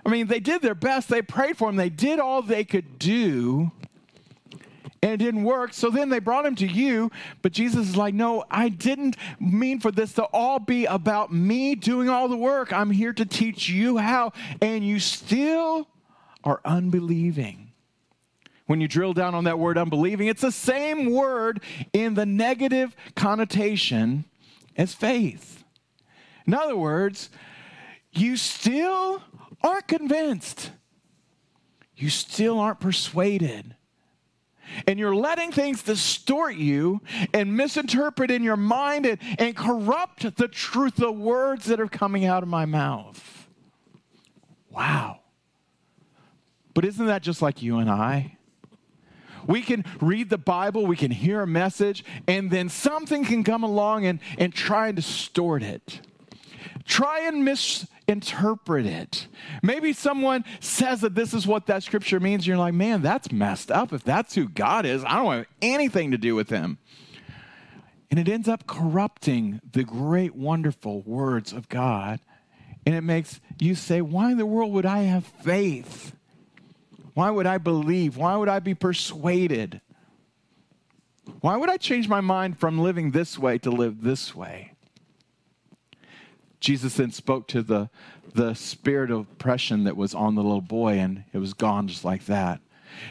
I 0.04 0.10
mean, 0.10 0.26
they 0.26 0.40
did 0.40 0.62
their 0.62 0.74
best. 0.74 1.08
They 1.08 1.22
prayed 1.22 1.56
for 1.56 1.68
him. 1.68 1.76
They 1.76 1.90
did 1.90 2.18
all 2.18 2.42
they 2.42 2.64
could 2.64 2.98
do, 2.98 3.70
and 5.02 5.12
it 5.12 5.16
didn't 5.18 5.44
work. 5.44 5.72
So 5.72 5.90
then 5.90 6.08
they 6.08 6.18
brought 6.18 6.46
him 6.46 6.54
to 6.56 6.66
you. 6.66 7.10
But 7.42 7.52
Jesus 7.52 7.90
is 7.90 7.96
like, 7.96 8.14
no, 8.14 8.44
I 8.50 8.68
didn't 8.68 9.16
mean 9.40 9.80
for 9.80 9.90
this 9.92 10.12
to 10.14 10.24
all 10.24 10.58
be 10.58 10.86
about 10.86 11.32
me 11.32 11.74
doing 11.74 12.08
all 12.08 12.28
the 12.28 12.36
work. 12.36 12.72
I'm 12.72 12.90
here 12.90 13.12
to 13.12 13.24
teach 13.24 13.68
you 13.68 13.98
how. 13.98 14.32
And 14.60 14.84
you 14.84 15.00
still 15.00 15.88
are 16.44 16.60
unbelieving 16.64 17.68
when 18.68 18.82
you 18.82 18.86
drill 18.86 19.14
down 19.14 19.34
on 19.34 19.44
that 19.44 19.58
word 19.58 19.78
unbelieving, 19.78 20.28
it's 20.28 20.42
the 20.42 20.52
same 20.52 21.10
word 21.10 21.60
in 21.94 22.12
the 22.12 22.26
negative 22.26 22.94
connotation 23.16 24.26
as 24.76 24.92
faith. 24.92 25.64
In 26.46 26.52
other 26.52 26.76
words, 26.76 27.30
you 28.12 28.36
still 28.36 29.22
aren't 29.62 29.88
convinced. 29.88 30.70
You 31.96 32.10
still 32.10 32.58
aren't 32.58 32.80
persuaded. 32.80 33.74
and 34.86 34.98
you're 34.98 35.14
letting 35.14 35.52
things 35.52 35.82
distort 35.82 36.56
you 36.56 37.00
and 37.32 37.56
misinterpret 37.56 38.30
in 38.30 38.42
your 38.42 38.56
mind 38.56 39.06
and, 39.06 39.18
and 39.38 39.56
corrupt 39.56 40.36
the 40.36 40.48
truth, 40.48 40.96
the 40.96 41.12
words 41.12 41.66
that 41.66 41.80
are 41.80 41.88
coming 41.88 42.24
out 42.24 42.42
of 42.42 42.48
my 42.48 42.66
mouth. 42.66 43.48
Wow. 44.70 45.20
But 46.74 46.84
isn't 46.84 47.06
that 47.06 47.22
just 47.22 47.42
like 47.42 47.62
you 47.62 47.78
and 47.78 47.90
I? 47.90 48.36
We 49.46 49.62
can 49.62 49.84
read 50.00 50.28
the 50.28 50.38
Bible, 50.38 50.84
we 50.86 50.96
can 50.96 51.10
hear 51.10 51.40
a 51.40 51.46
message, 51.46 52.04
and 52.26 52.50
then 52.50 52.68
something 52.68 53.24
can 53.24 53.44
come 53.44 53.64
along 53.64 54.04
and, 54.04 54.20
and 54.36 54.52
try 54.52 54.88
and 54.88 54.96
distort 54.96 55.62
it. 55.62 56.00
Try 56.84 57.20
and 57.20 57.44
misinterpret 58.08 58.86
it. 58.86 59.28
Maybe 59.62 59.92
someone 59.92 60.44
says 60.60 61.02
that 61.02 61.14
this 61.14 61.34
is 61.34 61.46
what 61.46 61.66
that 61.66 61.82
scripture 61.82 62.20
means, 62.20 62.40
and 62.42 62.46
you're 62.46 62.56
like, 62.56 62.74
man, 62.74 63.02
that's 63.02 63.30
messed 63.30 63.70
up. 63.70 63.92
If 63.92 64.02
that's 64.02 64.34
who 64.34 64.48
God 64.48 64.86
is, 64.86 65.04
I 65.04 65.16
don't 65.16 65.32
have 65.32 65.46
anything 65.60 66.10
to 66.12 66.18
do 66.18 66.34
with 66.34 66.50
him. 66.50 66.78
And 68.10 68.18
it 68.18 68.28
ends 68.28 68.48
up 68.48 68.66
corrupting 68.66 69.60
the 69.70 69.84
great, 69.84 70.34
wonderful 70.34 71.02
words 71.02 71.52
of 71.52 71.68
God. 71.68 72.20
And 72.86 72.94
it 72.94 73.02
makes 73.02 73.40
you 73.58 73.74
say, 73.74 74.00
why 74.00 74.32
in 74.32 74.38
the 74.38 74.46
world 74.46 74.72
would 74.72 74.86
I 74.86 75.00
have 75.00 75.26
faith? 75.26 76.14
Why 77.12 77.30
would 77.30 77.46
I 77.46 77.58
believe? 77.58 78.16
Why 78.16 78.36
would 78.36 78.48
I 78.48 78.60
be 78.60 78.74
persuaded? 78.74 79.82
Why 81.40 81.56
would 81.56 81.68
I 81.68 81.76
change 81.76 82.08
my 82.08 82.22
mind 82.22 82.58
from 82.58 82.78
living 82.78 83.10
this 83.10 83.38
way 83.38 83.58
to 83.58 83.70
live 83.70 84.02
this 84.02 84.34
way? 84.34 84.72
Jesus 86.60 86.94
then 86.94 87.10
spoke 87.10 87.46
to 87.48 87.62
the, 87.62 87.88
the 88.34 88.54
spirit 88.54 89.10
of 89.10 89.20
oppression 89.20 89.84
that 89.84 89.96
was 89.96 90.14
on 90.14 90.34
the 90.34 90.42
little 90.42 90.60
boy, 90.60 90.98
and 90.98 91.24
it 91.32 91.38
was 91.38 91.54
gone 91.54 91.88
just 91.88 92.04
like 92.04 92.26
that. 92.26 92.60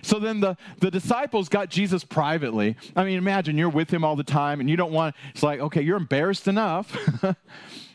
So 0.01 0.19
then 0.19 0.39
the, 0.39 0.57
the 0.79 0.91
disciples 0.91 1.49
got 1.49 1.69
Jesus 1.69 2.03
privately. 2.03 2.75
I 2.95 3.03
mean, 3.03 3.17
imagine 3.17 3.57
you're 3.57 3.69
with 3.69 3.89
him 3.89 4.03
all 4.03 4.15
the 4.15 4.23
time, 4.23 4.59
and 4.59 4.69
you 4.69 4.75
don't 4.75 4.91
want, 4.91 5.15
it's 5.33 5.43
like, 5.43 5.59
okay, 5.59 5.81
you're 5.81 5.97
embarrassed 5.97 6.47
enough. 6.47 6.95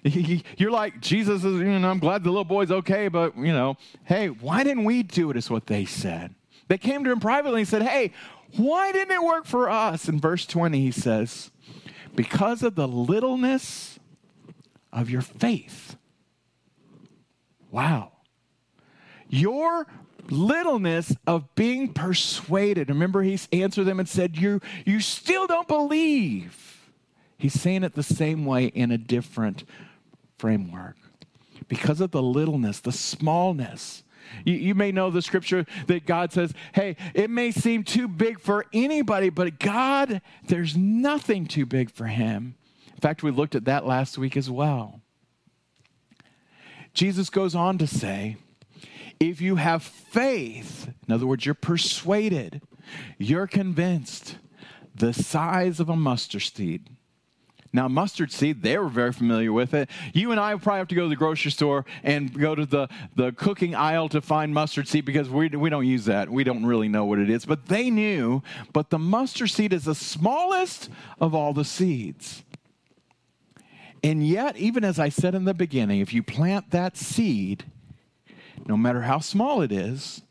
You're 0.04 0.72
like, 0.72 1.00
Jesus 1.00 1.44
is, 1.44 1.60
you 1.60 1.78
know, 1.78 1.88
I'm 1.88 2.00
glad 2.00 2.24
the 2.24 2.30
little 2.30 2.44
boy's 2.44 2.72
okay, 2.72 3.06
but, 3.06 3.36
you 3.36 3.52
know, 3.52 3.76
hey, 4.02 4.30
why 4.30 4.64
didn't 4.64 4.82
we 4.82 5.04
do 5.04 5.30
it, 5.30 5.36
is 5.36 5.48
what 5.48 5.68
they 5.68 5.84
said. 5.84 6.34
They 6.66 6.76
came 6.76 7.04
to 7.04 7.12
him 7.12 7.20
privately 7.20 7.60
and 7.60 7.68
said, 7.68 7.82
hey, 7.82 8.12
why 8.56 8.90
didn't 8.90 9.14
it 9.14 9.22
work 9.22 9.46
for 9.46 9.70
us? 9.70 10.08
In 10.08 10.18
verse 10.18 10.44
20, 10.44 10.80
he 10.80 10.90
says, 10.90 11.52
because 12.16 12.64
of 12.64 12.74
the 12.74 12.88
littleness 12.88 14.00
of 14.92 15.10
your 15.10 15.22
faith. 15.22 15.96
Wow. 17.70 18.12
Your 19.28 19.86
littleness 20.30 21.14
of 21.26 21.54
being 21.54 21.92
persuaded. 21.92 22.88
Remember, 22.88 23.22
he 23.22 23.38
answered 23.52 23.84
them 23.84 23.98
and 23.98 24.08
said, 24.08 24.36
You, 24.36 24.60
you 24.84 25.00
still 25.00 25.46
don't 25.46 25.68
believe. 25.68 26.90
He's 27.38 27.60
saying 27.60 27.82
it 27.82 27.94
the 27.94 28.02
same 28.02 28.44
way 28.44 28.66
in 28.66 28.92
a 28.92 28.98
different 28.98 29.64
framework 30.38 30.96
because 31.66 32.00
of 32.00 32.10
the 32.12 32.22
littleness, 32.22 32.80
the 32.80 32.92
smallness. 32.92 34.04
You, 34.44 34.54
you, 34.54 34.74
may 34.74 34.92
know 34.92 35.10
the 35.10 35.22
scripture 35.22 35.66
that 35.88 36.06
God 36.06 36.32
says, 36.32 36.52
hey, 36.72 36.96
it 37.14 37.30
may 37.30 37.50
seem 37.50 37.82
too 37.82 38.06
big 38.06 38.40
for 38.40 38.66
anybody, 38.72 39.28
but 39.28 39.58
God, 39.58 40.22
there's 40.46 40.76
nothing 40.76 41.46
too 41.46 41.66
big 41.66 41.90
for 41.90 42.06
him. 42.06 42.54
Fact, 43.02 43.22
we 43.22 43.30
looked 43.30 43.54
at 43.54 43.64
that 43.64 43.84
last 43.84 44.16
week 44.16 44.36
as 44.36 44.48
well. 44.48 45.00
Jesus 46.94 47.28
goes 47.30 47.54
on 47.54 47.76
to 47.78 47.86
say, 47.86 48.36
if 49.18 49.40
you 49.40 49.56
have 49.56 49.82
faith, 49.82 50.88
in 51.06 51.12
other 51.12 51.26
words, 51.26 51.44
you're 51.44 51.54
persuaded, 51.54 52.62
you're 53.18 53.46
convinced, 53.46 54.36
the 54.94 55.12
size 55.12 55.80
of 55.80 55.88
a 55.88 55.96
mustard 55.96 56.42
seed, 56.42 56.88
now, 57.74 57.88
mustard 57.88 58.30
seed, 58.30 58.62
they 58.62 58.76
were 58.76 58.88
very 58.88 59.12
familiar 59.12 59.50
with 59.50 59.72
it. 59.72 59.88
You 60.12 60.30
and 60.30 60.38
I 60.38 60.54
probably 60.56 60.80
have 60.80 60.88
to 60.88 60.94
go 60.94 61.04
to 61.04 61.08
the 61.08 61.16
grocery 61.16 61.50
store 61.50 61.86
and 62.02 62.38
go 62.38 62.54
to 62.54 62.66
the, 62.66 62.88
the 63.16 63.32
cooking 63.32 63.74
aisle 63.74 64.10
to 64.10 64.20
find 64.20 64.52
mustard 64.52 64.88
seed 64.88 65.06
because 65.06 65.30
we, 65.30 65.48
we 65.48 65.70
don't 65.70 65.86
use 65.86 66.04
that. 66.04 66.28
We 66.28 66.44
don't 66.44 66.66
really 66.66 66.88
know 66.88 67.06
what 67.06 67.18
it 67.18 67.30
is. 67.30 67.46
But 67.46 67.68
they 67.68 67.88
knew. 67.88 68.42
But 68.74 68.90
the 68.90 68.98
mustard 68.98 69.48
seed 69.50 69.72
is 69.72 69.84
the 69.84 69.94
smallest 69.94 70.90
of 71.18 71.34
all 71.34 71.54
the 71.54 71.64
seeds. 71.64 72.44
And 74.02 74.26
yet, 74.26 74.56
even 74.56 74.84
as 74.84 74.98
I 74.98 75.08
said 75.08 75.34
in 75.34 75.44
the 75.44 75.54
beginning, 75.54 76.00
if 76.00 76.12
you 76.12 76.22
plant 76.22 76.70
that 76.70 76.96
seed, 76.96 77.64
no 78.66 78.76
matter 78.76 79.02
how 79.02 79.20
small 79.20 79.62
it 79.62 79.70
is, 79.70 80.22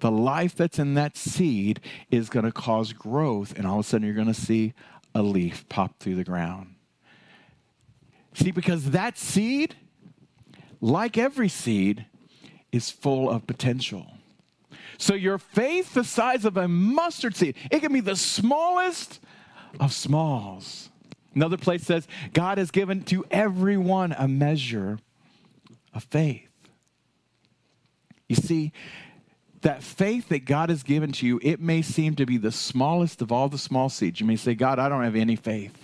the 0.00 0.10
life 0.10 0.54
that's 0.54 0.78
in 0.78 0.94
that 0.94 1.16
seed 1.16 1.80
is 2.10 2.28
going 2.28 2.44
to 2.44 2.52
cause 2.52 2.92
growth. 2.92 3.54
And 3.56 3.66
all 3.66 3.80
of 3.80 3.86
a 3.86 3.88
sudden, 3.88 4.06
you're 4.06 4.14
going 4.14 4.28
to 4.28 4.34
see 4.34 4.74
a 5.14 5.22
leaf 5.22 5.68
pop 5.68 5.98
through 5.98 6.16
the 6.16 6.24
ground. 6.24 6.74
See, 8.34 8.50
because 8.50 8.90
that 8.90 9.18
seed, 9.18 9.74
like 10.80 11.18
every 11.18 11.48
seed, 11.48 12.06
is 12.70 12.90
full 12.90 13.30
of 13.30 13.46
potential. 13.46 14.06
So 14.98 15.14
your 15.14 15.38
faith, 15.38 15.94
the 15.94 16.04
size 16.04 16.44
of 16.44 16.56
a 16.56 16.68
mustard 16.68 17.34
seed, 17.34 17.56
it 17.70 17.80
can 17.80 17.92
be 17.92 18.00
the 18.00 18.16
smallest 18.16 19.20
of 19.80 19.92
smalls. 19.92 20.90
Another 21.38 21.56
place 21.56 21.84
says, 21.84 22.08
God 22.32 22.58
has 22.58 22.72
given 22.72 23.04
to 23.04 23.24
everyone 23.30 24.10
a 24.10 24.26
measure 24.26 24.98
of 25.94 26.02
faith. 26.02 26.48
You 28.28 28.34
see, 28.34 28.72
that 29.60 29.84
faith 29.84 30.30
that 30.30 30.46
God 30.46 30.68
has 30.68 30.82
given 30.82 31.12
to 31.12 31.26
you, 31.28 31.38
it 31.40 31.60
may 31.60 31.80
seem 31.80 32.16
to 32.16 32.26
be 32.26 32.38
the 32.38 32.50
smallest 32.50 33.22
of 33.22 33.30
all 33.30 33.48
the 33.48 33.56
small 33.56 33.88
seeds. 33.88 34.18
You 34.18 34.26
may 34.26 34.34
say, 34.34 34.56
God, 34.56 34.80
I 34.80 34.88
don't 34.88 35.04
have 35.04 35.14
any 35.14 35.36
faith. 35.36 35.78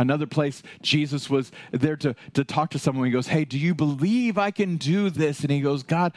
Another 0.00 0.26
place, 0.26 0.64
Jesus 0.82 1.30
was 1.30 1.52
there 1.70 1.96
to, 1.98 2.16
to 2.34 2.42
talk 2.42 2.70
to 2.70 2.80
someone. 2.80 3.06
He 3.06 3.12
goes, 3.12 3.28
Hey, 3.28 3.44
do 3.44 3.56
you 3.56 3.72
believe 3.72 4.36
I 4.36 4.50
can 4.50 4.78
do 4.78 5.10
this? 5.10 5.42
And 5.42 5.50
he 5.52 5.60
goes, 5.60 5.84
God, 5.84 6.12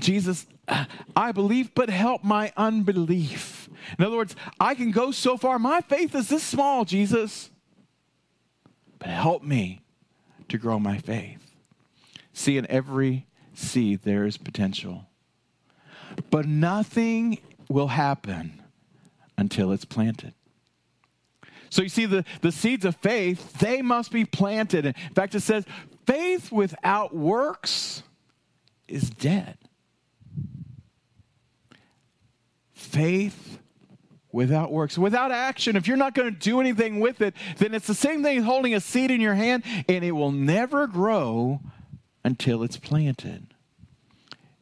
Jesus, 0.00 0.46
I 1.16 1.32
believe, 1.32 1.74
but 1.74 1.90
help 1.90 2.24
my 2.24 2.52
unbelief. 2.56 3.68
In 3.98 4.04
other 4.04 4.16
words, 4.16 4.36
I 4.60 4.74
can 4.74 4.90
go 4.90 5.10
so 5.10 5.36
far. 5.36 5.58
My 5.58 5.80
faith 5.80 6.14
is 6.14 6.28
this 6.28 6.42
small, 6.42 6.84
Jesus, 6.84 7.50
but 8.98 9.08
help 9.08 9.42
me 9.42 9.80
to 10.48 10.58
grow 10.58 10.78
my 10.78 10.98
faith. 10.98 11.44
See, 12.32 12.56
in 12.56 12.66
every 12.70 13.26
seed, 13.54 14.02
there 14.02 14.24
is 14.24 14.36
potential. 14.36 15.06
But 16.30 16.46
nothing 16.46 17.38
will 17.68 17.88
happen 17.88 18.62
until 19.36 19.72
it's 19.72 19.84
planted. 19.84 20.34
So 21.70 21.82
you 21.82 21.88
see, 21.88 22.06
the, 22.06 22.24
the 22.40 22.52
seeds 22.52 22.84
of 22.84 22.96
faith, 22.96 23.58
they 23.58 23.82
must 23.82 24.10
be 24.10 24.24
planted. 24.24 24.86
In 24.86 24.94
fact, 25.14 25.34
it 25.34 25.40
says, 25.40 25.64
faith 26.06 26.50
without 26.50 27.14
works 27.14 28.02
is 28.86 29.10
dead. 29.10 29.58
Faith 32.98 33.60
without 34.32 34.72
works, 34.72 34.98
without 34.98 35.30
action, 35.30 35.76
if 35.76 35.86
you're 35.86 35.96
not 35.96 36.14
going 36.14 36.34
to 36.34 36.36
do 36.36 36.60
anything 36.60 36.98
with 36.98 37.20
it, 37.20 37.32
then 37.58 37.72
it's 37.72 37.86
the 37.86 37.94
same 37.94 38.24
thing 38.24 38.38
as 38.38 38.44
holding 38.44 38.74
a 38.74 38.80
seed 38.80 39.12
in 39.12 39.20
your 39.20 39.36
hand 39.36 39.62
and 39.88 40.04
it 40.04 40.10
will 40.10 40.32
never 40.32 40.88
grow 40.88 41.60
until 42.24 42.64
it's 42.64 42.76
planted. 42.76 43.54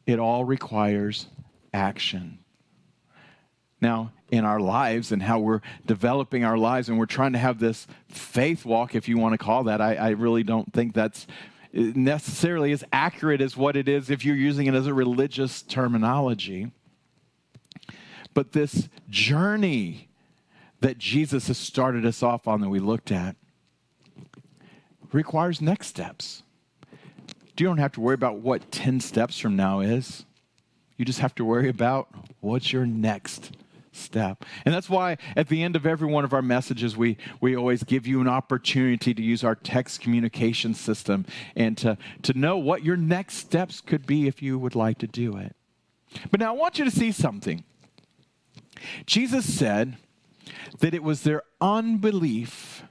It 0.05 0.19
all 0.19 0.45
requires 0.45 1.25
action. 1.73 2.37
Now, 3.81 4.11
in 4.29 4.45
our 4.45 4.59
lives 4.59 5.11
and 5.11 5.23
how 5.23 5.39
we're 5.39 5.61
developing 5.87 6.45
our 6.45 6.59
lives, 6.59 6.89
and 6.89 6.99
we're 6.99 7.07
trying 7.07 7.33
to 7.33 7.39
have 7.39 7.59
this 7.59 7.87
faith 8.07 8.65
walk, 8.65 8.93
if 8.93 9.09
you 9.09 9.17
want 9.17 9.33
to 9.33 9.39
call 9.39 9.63
that, 9.63 9.81
I, 9.81 9.95
I 9.95 10.09
really 10.11 10.43
don't 10.43 10.71
think 10.71 10.93
that's 10.93 11.25
necessarily 11.73 12.71
as 12.71 12.83
accurate 12.93 13.41
as 13.41 13.57
what 13.57 13.75
it 13.75 13.89
is 13.89 14.11
if 14.11 14.23
you're 14.23 14.35
using 14.35 14.67
it 14.67 14.75
as 14.75 14.85
a 14.85 14.93
religious 14.93 15.63
terminology. 15.63 16.71
But 18.37 18.51
this 18.51 18.87
journey 19.09 20.09
that 20.81 20.99
Jesus 20.99 21.47
has 21.47 21.57
started 21.57 22.05
us 22.05 22.21
off 22.21 22.47
on 22.47 22.61
that 22.61 22.69
we 22.69 22.77
looked 22.77 23.11
at 23.11 23.35
requires 25.11 25.59
next 25.59 25.87
steps 25.87 26.43
you 27.59 27.65
don't 27.65 27.77
have 27.77 27.93
to 27.93 28.01
worry 28.01 28.13
about 28.13 28.39
what 28.39 28.71
10 28.71 28.99
steps 28.99 29.39
from 29.39 29.55
now 29.55 29.79
is. 29.79 30.25
You 30.97 31.05
just 31.05 31.17
have 31.19 31.33
to 31.35 31.45
worry 31.45 31.67
about 31.67 32.09
what's 32.39 32.71
your 32.71 32.85
next 32.85 33.57
step. 33.91 34.45
And 34.65 34.73
that's 34.75 34.89
why 34.89 35.17
at 35.35 35.49
the 35.49 35.63
end 35.63 35.75
of 35.75 35.87
every 35.87 36.07
one 36.07 36.23
of 36.23 36.33
our 36.33 36.43
messages, 36.43 36.95
we, 36.95 37.17
we 37.41 37.55
always 37.55 37.83
give 37.83 38.05
you 38.05 38.21
an 38.21 38.27
opportunity 38.27 39.13
to 39.13 39.21
use 39.23 39.43
our 39.43 39.55
text 39.55 40.01
communication 40.01 40.75
system 40.75 41.25
and 41.55 41.75
to, 41.79 41.97
to 42.21 42.37
know 42.37 42.57
what 42.57 42.83
your 42.83 42.97
next 42.97 43.37
steps 43.37 43.81
could 43.81 44.05
be 44.05 44.27
if 44.27 44.41
you 44.41 44.59
would 44.59 44.75
like 44.75 44.99
to 44.99 45.07
do 45.07 45.35
it. 45.37 45.55
But 46.29 46.39
now 46.39 46.53
I 46.53 46.57
want 46.57 46.77
you 46.77 46.85
to 46.85 46.91
see 46.91 47.11
something. 47.11 47.63
Jesus 49.05 49.51
said 49.51 49.97
that 50.79 50.93
it 50.93 51.03
was 51.03 51.23
their 51.23 51.43
unbelief 51.61 52.83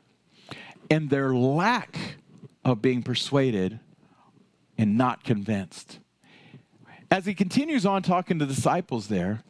and 0.91 1.11
their 1.11 1.35
lack 1.35 2.17
of 2.65 2.83
being 2.83 3.03
persuaded 3.03 3.81
and 4.79 4.97
not 4.97 5.25
convinced. 5.25 5.99
As 7.11 7.27
he 7.27 7.35
continues 7.35 7.87
on 7.87 8.03
talking 8.03 8.39
to 8.39 8.47
disciples 8.47 9.09
there, 9.09 9.43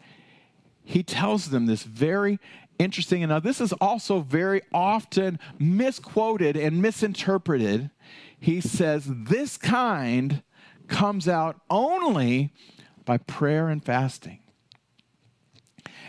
he 0.85 1.03
tells 1.03 1.51
them 1.51 1.67
this 1.67 1.83
very 1.83 2.39
interesting, 2.79 3.23
and 3.23 3.31
now 3.31 3.41
this 3.41 3.61
is 3.61 3.73
also 3.75 4.21
very 4.21 4.63
often 4.73 5.39
misquoted 5.59 6.57
and 6.57 6.81
misinterpreted. 6.81 7.91
He 8.39 8.61
says, 8.61 9.05
This 9.09 9.57
kind 9.57 10.43
comes 10.87 11.27
out 11.27 11.61
only 11.71 12.53
by 13.05 13.19
prayer 13.19 13.69
and 13.69 13.85
fasting. 13.85 14.41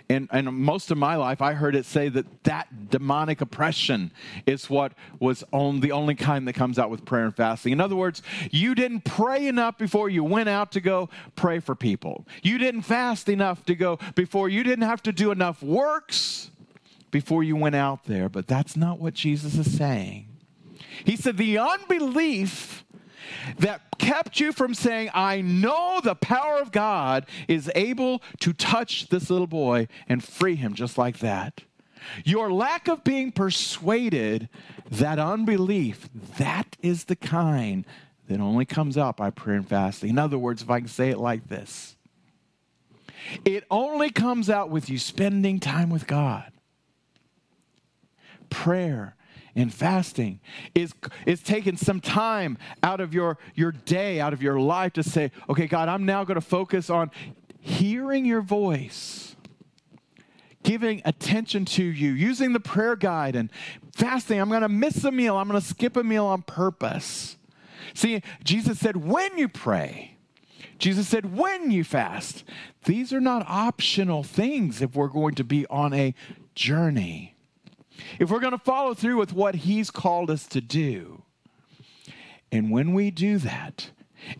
And, 0.09 0.29
most 0.53 0.89
of 0.89 0.97
my 0.97 1.17
life, 1.17 1.41
I 1.41 1.53
heard 1.53 1.75
it 1.75 1.85
say 1.85 2.07
that 2.09 2.43
that 2.45 2.89
demonic 2.89 3.41
oppression 3.41 4.11
is 4.45 4.69
what 4.69 4.93
was 5.19 5.43
on 5.51 5.81
the 5.81 5.91
only 5.91 6.15
kind 6.15 6.47
that 6.47 6.53
comes 6.53 6.79
out 6.79 6.89
with 6.89 7.03
prayer 7.03 7.25
and 7.25 7.35
fasting. 7.35 7.73
In 7.73 7.81
other 7.81 7.95
words, 7.95 8.21
you 8.49 8.73
didn't 8.73 9.01
pray 9.01 9.47
enough 9.47 9.77
before 9.77 10.07
you 10.09 10.23
went 10.23 10.47
out 10.47 10.71
to 10.71 10.79
go 10.79 11.09
pray 11.35 11.59
for 11.59 11.75
people. 11.75 12.25
You 12.41 12.57
didn't 12.57 12.83
fast 12.83 13.27
enough 13.27 13.65
to 13.65 13.75
go 13.75 13.99
before 14.15 14.47
you 14.47 14.63
didn't 14.63 14.85
have 14.85 15.03
to 15.03 15.11
do 15.11 15.31
enough 15.31 15.61
works 15.61 16.51
before 17.11 17.43
you 17.43 17.57
went 17.57 17.75
out 17.75 18.05
there. 18.05 18.29
But 18.29 18.47
that's 18.47 18.77
not 18.77 18.99
what 18.99 19.13
Jesus 19.13 19.55
is 19.55 19.77
saying. 19.77 20.27
He 21.03 21.17
said 21.17 21.35
the 21.37 21.57
unbelief 21.57 22.85
that 23.59 23.81
kept 23.97 24.39
you 24.39 24.51
from 24.51 24.73
saying, 24.73 25.09
I 25.13 25.41
know 25.41 25.99
the 26.03 26.15
power 26.15 26.59
of 26.59 26.71
God 26.71 27.25
is 27.47 27.71
able 27.75 28.21
to 28.39 28.53
touch 28.53 29.09
this 29.09 29.29
little 29.29 29.47
boy 29.47 29.87
and 30.07 30.23
free 30.23 30.55
him 30.55 30.73
just 30.73 30.97
like 30.97 31.19
that. 31.19 31.63
Your 32.23 32.51
lack 32.51 32.87
of 32.87 33.03
being 33.03 33.31
persuaded, 33.31 34.49
that 34.89 35.19
unbelief, 35.19 36.09
that 36.37 36.77
is 36.81 37.05
the 37.05 37.15
kind 37.15 37.85
that 38.27 38.39
only 38.39 38.65
comes 38.65 38.97
out 38.97 39.17
by 39.17 39.29
prayer 39.29 39.57
and 39.57 39.67
fasting. 39.67 40.11
In 40.11 40.19
other 40.19 40.37
words, 40.37 40.61
if 40.61 40.69
I 40.69 40.79
can 40.79 40.87
say 40.87 41.09
it 41.09 41.17
like 41.17 41.47
this, 41.47 41.95
it 43.43 43.65
only 43.69 44.09
comes 44.09 44.49
out 44.49 44.69
with 44.69 44.89
you 44.89 44.97
spending 44.99 45.59
time 45.59 45.89
with 45.89 46.07
God. 46.07 46.51
Prayer 48.49 49.16
and 49.57 49.73
fasting 49.73 50.39
is, 50.75 50.93
is 51.25 51.41
taking 51.41 51.75
some 51.75 51.99
time 51.99 52.57
out 52.83 53.01
of 53.01 53.13
your, 53.13 53.39
your 53.55 53.71
day, 53.71 54.19
out 54.19 54.31
of 54.31 54.41
your 54.41 54.59
life 54.59 54.93
to 54.93 55.03
say, 55.03 55.31
okay, 55.49 55.65
God, 55.65 55.89
I'm 55.89 56.05
now 56.05 56.23
going 56.23 56.35
to 56.35 56.41
focus 56.41 56.89
on 56.89 57.09
hearing 57.59 58.23
your 58.23 58.41
voice, 58.41 59.35
giving 60.61 61.01
attention 61.05 61.65
to 61.65 61.83
you, 61.83 62.11
using 62.11 62.53
the 62.53 62.59
prayer 62.59 62.95
guide 62.95 63.35
and 63.35 63.49
fasting. 63.93 64.39
I'm 64.39 64.49
going 64.49 64.61
to 64.61 64.69
miss 64.69 65.03
a 65.03 65.11
meal, 65.11 65.35
I'm 65.35 65.49
going 65.49 65.59
to 65.59 65.67
skip 65.67 65.97
a 65.97 66.03
meal 66.03 66.25
on 66.25 66.43
purpose. 66.43 67.35
See, 67.95 68.21
Jesus 68.43 68.79
said, 68.79 68.97
when 68.97 69.39
you 69.39 69.47
pray, 69.47 70.17
Jesus 70.77 71.07
said, 71.07 71.35
when 71.35 71.71
you 71.71 71.83
fast, 71.83 72.43
these 72.85 73.11
are 73.11 73.21
not 73.21 73.43
optional 73.47 74.21
things 74.21 74.83
if 74.83 74.95
we're 74.95 75.07
going 75.07 75.33
to 75.35 75.43
be 75.43 75.65
on 75.67 75.93
a 75.93 76.13
journey 76.53 77.36
if 78.19 78.29
we're 78.29 78.39
going 78.39 78.51
to 78.51 78.57
follow 78.57 78.93
through 78.93 79.17
with 79.17 79.33
what 79.33 79.55
He's 79.55 79.91
called 79.91 80.29
us 80.29 80.45
to 80.47 80.61
do. 80.61 81.23
And 82.51 82.71
when 82.71 82.93
we 82.93 83.11
do 83.11 83.37
that, 83.39 83.89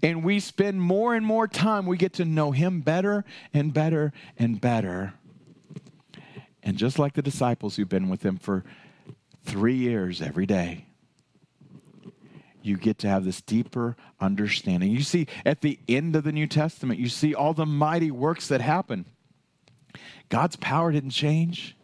and 0.02 0.24
we 0.24 0.40
spend 0.40 0.82
more 0.82 1.16
and 1.16 1.26
more 1.26 1.48
time, 1.48 1.86
we 1.86 1.98
get 1.98 2.14
to 2.14 2.26
know 2.26 2.52
Him 2.52 2.82
better 2.82 3.26
and 3.54 3.74
better 3.74 4.12
and 4.38 4.60
better. 4.60 5.14
And 6.64 6.78
just 6.78 7.00
like 7.00 7.14
the 7.14 7.22
disciples 7.22 7.76
who've 7.76 7.88
been 7.88 8.10
with 8.10 8.24
Him 8.24 8.38
for 8.38 8.64
three 9.46 9.76
years 9.76 10.22
every 10.22 10.46
day, 10.46 10.86
you 12.62 12.76
get 12.76 12.98
to 13.00 13.08
have 13.08 13.24
this 13.24 13.42
deeper 13.42 13.96
understanding. 14.20 14.92
You 14.92 15.04
see, 15.04 15.28
at 15.46 15.62
the 15.62 15.80
end 15.88 16.16
of 16.16 16.26
the 16.26 16.34
New 16.34 16.48
Testament, 16.48 17.00
you 17.00 17.08
see 17.08 17.34
all 17.34 17.54
the 17.54 17.66
mighty 17.66 18.12
works 18.12 18.50
that 18.50 18.60
happen. 18.60 19.06
God's 20.28 20.58
power 20.58 20.92
didn't 20.92 21.12
change. 21.12 21.77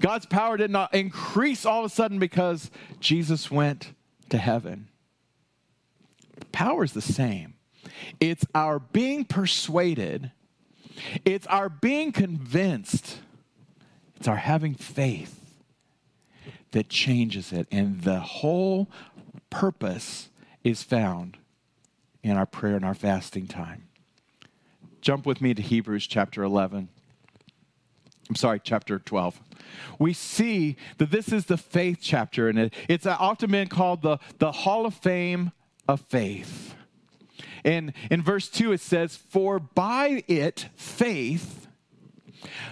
God's 0.00 0.26
power 0.26 0.56
did 0.56 0.70
not 0.70 0.94
increase 0.94 1.64
all 1.64 1.84
of 1.84 1.90
a 1.90 1.94
sudden 1.94 2.18
because 2.18 2.70
Jesus 3.00 3.50
went 3.50 3.92
to 4.28 4.38
heaven. 4.38 4.88
Power 6.52 6.84
is 6.84 6.92
the 6.92 7.02
same. 7.02 7.54
It's 8.18 8.44
our 8.54 8.78
being 8.78 9.24
persuaded, 9.24 10.32
it's 11.24 11.46
our 11.46 11.68
being 11.68 12.12
convinced, 12.12 13.18
it's 14.16 14.28
our 14.28 14.36
having 14.36 14.74
faith 14.74 15.40
that 16.72 16.88
changes 16.88 17.52
it. 17.52 17.66
And 17.70 18.02
the 18.02 18.20
whole 18.20 18.88
purpose 19.48 20.28
is 20.62 20.82
found 20.82 21.38
in 22.22 22.36
our 22.36 22.46
prayer 22.46 22.76
and 22.76 22.84
our 22.84 22.94
fasting 22.94 23.46
time. 23.46 23.88
Jump 25.00 25.24
with 25.24 25.40
me 25.40 25.54
to 25.54 25.62
Hebrews 25.62 26.06
chapter 26.06 26.42
11. 26.42 26.88
I'm 28.30 28.36
sorry, 28.36 28.60
chapter 28.62 28.98
12 28.98 29.42
we 29.98 30.12
see 30.12 30.76
that 30.98 31.10
this 31.10 31.32
is 31.32 31.46
the 31.46 31.56
faith 31.56 31.98
chapter, 32.00 32.48
and 32.48 32.58
it, 32.58 32.74
it's 32.88 33.06
often 33.06 33.50
been 33.50 33.68
called 33.68 34.02
the, 34.02 34.18
the 34.38 34.52
Hall 34.52 34.86
of 34.86 34.94
Fame 34.94 35.52
of 35.88 36.00
Faith. 36.02 36.74
And 37.64 37.92
in 38.10 38.22
verse 38.22 38.48
2, 38.48 38.72
it 38.72 38.80
says, 38.80 39.16
For 39.16 39.58
by 39.58 40.24
it, 40.26 40.68
faith, 40.74 41.68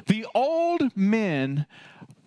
the 0.06 0.26
old 0.34 0.96
men, 0.96 1.66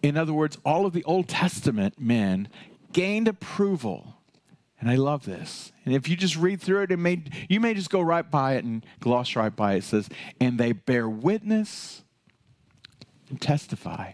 in 0.03 0.17
other 0.17 0.33
words, 0.33 0.57
all 0.63 0.85
of 0.85 0.93
the 0.93 1.03
Old 1.05 1.27
Testament 1.27 1.99
men, 1.99 2.47
gained 2.93 3.27
approval. 3.27 4.15
And 4.79 4.89
I 4.89 4.95
love 4.95 5.25
this. 5.25 5.71
And 5.85 5.95
if 5.95 6.07
you 6.07 6.15
just 6.15 6.35
read 6.35 6.61
through 6.61 6.83
it, 6.83 6.91
it 6.91 6.97
may, 6.97 7.23
you 7.49 7.59
may 7.59 7.73
just 7.73 7.89
go 7.89 8.01
right 8.01 8.29
by 8.29 8.55
it 8.55 8.63
and 8.63 8.85
gloss 8.99 9.35
right 9.35 9.55
by 9.55 9.73
it. 9.73 9.77
It 9.79 9.83
says, 9.83 10.09
And 10.39 10.59
they 10.59 10.71
bear 10.71 11.07
witness 11.07 12.03
and 13.31 13.41
testify 13.41 14.11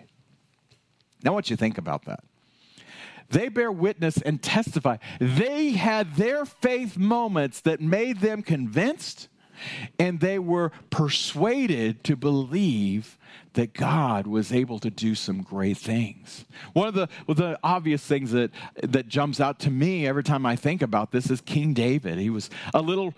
now, 1.23 1.33
want 1.33 1.49
you 1.49 1.55
think 1.55 1.77
about 1.77 2.05
that. 2.05 2.23
They 3.29 3.49
bear 3.49 3.71
witness 3.71 4.21
and 4.21 4.41
testify. 4.41 4.97
They 5.19 5.71
had 5.71 6.15
their 6.15 6.45
faith 6.45 6.97
moments 6.97 7.59
that 7.61 7.81
made 7.81 8.19
them 8.21 8.41
convinced 8.41 9.27
and 9.99 10.19
they 10.19 10.39
were 10.39 10.71
persuaded 10.89 12.03
to 12.05 12.15
believe 12.15 13.17
that 13.53 13.73
God 13.73 14.27
was 14.27 14.53
able 14.53 14.77
to 14.79 14.89
do 14.89 15.15
some 15.15 15.41
great 15.41 15.77
things. 15.77 16.45
One 16.73 16.87
of 16.87 16.93
the, 16.93 17.09
well, 17.25 17.35
the 17.35 17.59
obvious 17.63 18.03
things 18.03 18.31
that, 18.31 18.51
that 18.83 19.07
jumps 19.07 19.39
out 19.39 19.59
to 19.61 19.71
me 19.71 20.05
every 20.07 20.23
time 20.23 20.45
I 20.45 20.55
think 20.55 20.81
about 20.81 21.11
this 21.11 21.31
is 21.31 21.41
King 21.41 21.73
David. 21.73 22.19
He 22.19 22.29
was 22.29 22.49
a 22.73 22.81
little, 22.81 23.15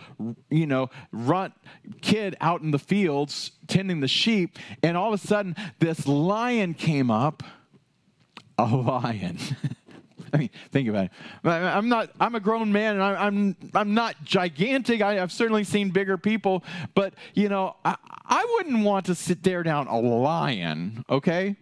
you 0.49 0.65
know, 0.65 0.89
runt 1.11 1.53
kid 2.01 2.37
out 2.39 2.61
in 2.61 2.71
the 2.71 2.79
fields 2.79 3.51
tending 3.67 3.99
the 3.99 4.07
sheep, 4.07 4.57
and 4.81 4.95
all 4.95 5.13
of 5.13 5.21
a 5.21 5.27
sudden 5.27 5.55
this 5.79 6.07
lion 6.07 6.73
came 6.73 7.11
up 7.11 7.43
a 8.57 8.65
lion. 8.75 9.37
I 10.33 10.37
mean, 10.37 10.49
think 10.71 10.87
about 10.89 11.05
it. 11.05 11.11
I'm 11.43 11.89
not. 11.89 12.09
I'm 12.19 12.35
a 12.35 12.39
grown 12.39 12.71
man, 12.71 12.95
and 12.95 13.03
I'm. 13.03 13.55
I'm, 13.73 13.93
not 13.93 14.23
gigantic. 14.23 15.01
I, 15.01 15.15
have 15.15 15.31
certainly 15.31 15.63
seen 15.63 15.89
bigger 15.89 16.17
people, 16.17 16.63
but 16.93 17.13
you 17.33 17.49
know, 17.49 17.75
I, 17.83 17.95
I 18.25 18.45
wouldn't 18.53 18.83
want 18.83 19.07
to 19.07 19.15
sit 19.15 19.43
there 19.43 19.63
down 19.63 19.87
a 19.87 19.99
lion. 19.99 21.03
Okay. 21.09 21.55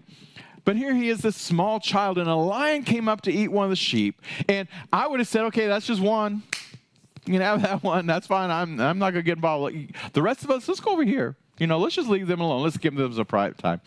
But 0.65 0.75
here 0.75 0.93
he 0.93 1.07
is, 1.07 1.21
this 1.21 1.37
small 1.37 1.79
child, 1.79 2.17
and 2.17 2.27
a 2.27 2.35
lion 2.35 2.83
came 2.83 3.07
up 3.07 3.21
to 3.21 3.31
eat 3.31 3.47
one 3.47 3.63
of 3.63 3.69
the 3.69 3.77
sheep. 3.77 4.21
And 4.49 4.67
I 4.91 5.07
would 5.07 5.21
have 5.21 5.27
said, 5.29 5.45
okay, 5.45 5.65
that's 5.67 5.87
just 5.87 6.01
one. 6.01 6.43
You 7.27 7.33
can 7.33 7.41
have 7.41 7.61
that 7.61 7.83
one. 7.83 8.05
That's 8.05 8.27
fine. 8.27 8.49
I'm, 8.49 8.79
I'm 8.79 8.99
not 8.99 9.11
going 9.11 9.23
to 9.23 9.23
get 9.23 9.37
involved. 9.37 9.75
The 10.13 10.21
rest 10.21 10.43
of 10.43 10.51
us, 10.51 10.67
let's 10.67 10.79
go 10.79 10.91
over 10.91 11.03
here. 11.03 11.35
You 11.59 11.65
know, 11.65 11.79
let's 11.79 11.95
just 11.95 12.07
leave 12.07 12.27
them 12.27 12.39
alone. 12.39 12.61
Let's 12.61 12.77
give 12.77 12.95
them 12.95 13.19
a 13.19 13.25
private 13.25 13.57
time. 13.57 13.81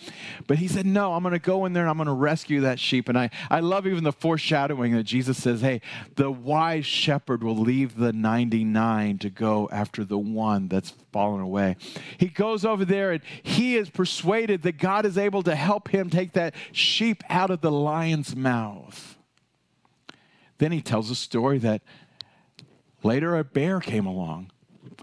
But 0.49 0.59
he 0.59 0.67
said, 0.67 0.87
No, 0.87 1.15
I'm 1.15 1.23
going 1.23 1.35
to 1.35 1.39
go 1.39 1.67
in 1.67 1.73
there 1.73 1.85
and 1.85 1.91
I'm 1.91 1.97
going 1.97 2.09
to 2.09 2.13
rescue 2.13 2.63
that 2.63 2.81
sheep. 2.81 3.09
And 3.09 3.17
I, 3.17 3.31
I 3.49 3.61
love 3.61 3.87
even 3.87 4.03
the 4.03 4.13
foreshadowing 4.13 4.93
that 4.95 5.05
Jesus 5.05 5.41
says, 5.41 5.61
Hey, 5.61 5.81
the 6.17 6.33
wise 6.33 6.85
shepherd 6.85 7.45
will 7.45 7.57
leave 7.57 7.97
the 7.97 8.13
99 8.13 9.19
to 9.19 9.31
go 9.31 9.69
after 9.71 10.05
the 10.05 10.19
one 10.19 10.67
that's 10.67 10.91
fallen 11.13 11.41
away. 11.41 11.77
He 12.19 12.27
goes 12.27 12.65
over 12.65 12.85
there 12.85 13.13
and 13.13 13.23
he 13.43 13.77
is 13.77 13.89
persuaded 13.89 14.63
that 14.63 14.79
God 14.79 15.07
is 15.07 15.17
able 15.17 15.45
to 15.45 15.55
help 15.55 15.89
him 15.89 16.11
take 16.11 16.33
that 16.33 16.55
sheep 16.73 17.23
out 17.29 17.51
of 17.51 17.61
the 17.61 17.71
lion's 17.71 18.35
mouth. 18.35 19.17
Then 20.59 20.73
he 20.73 20.83
tells 20.83 21.09
a 21.11 21.15
story 21.15 21.59
that 21.59 21.83
later 23.03 23.37
a 23.37 23.45
bear 23.45 23.81
came 23.81 24.07
along. 24.07 24.51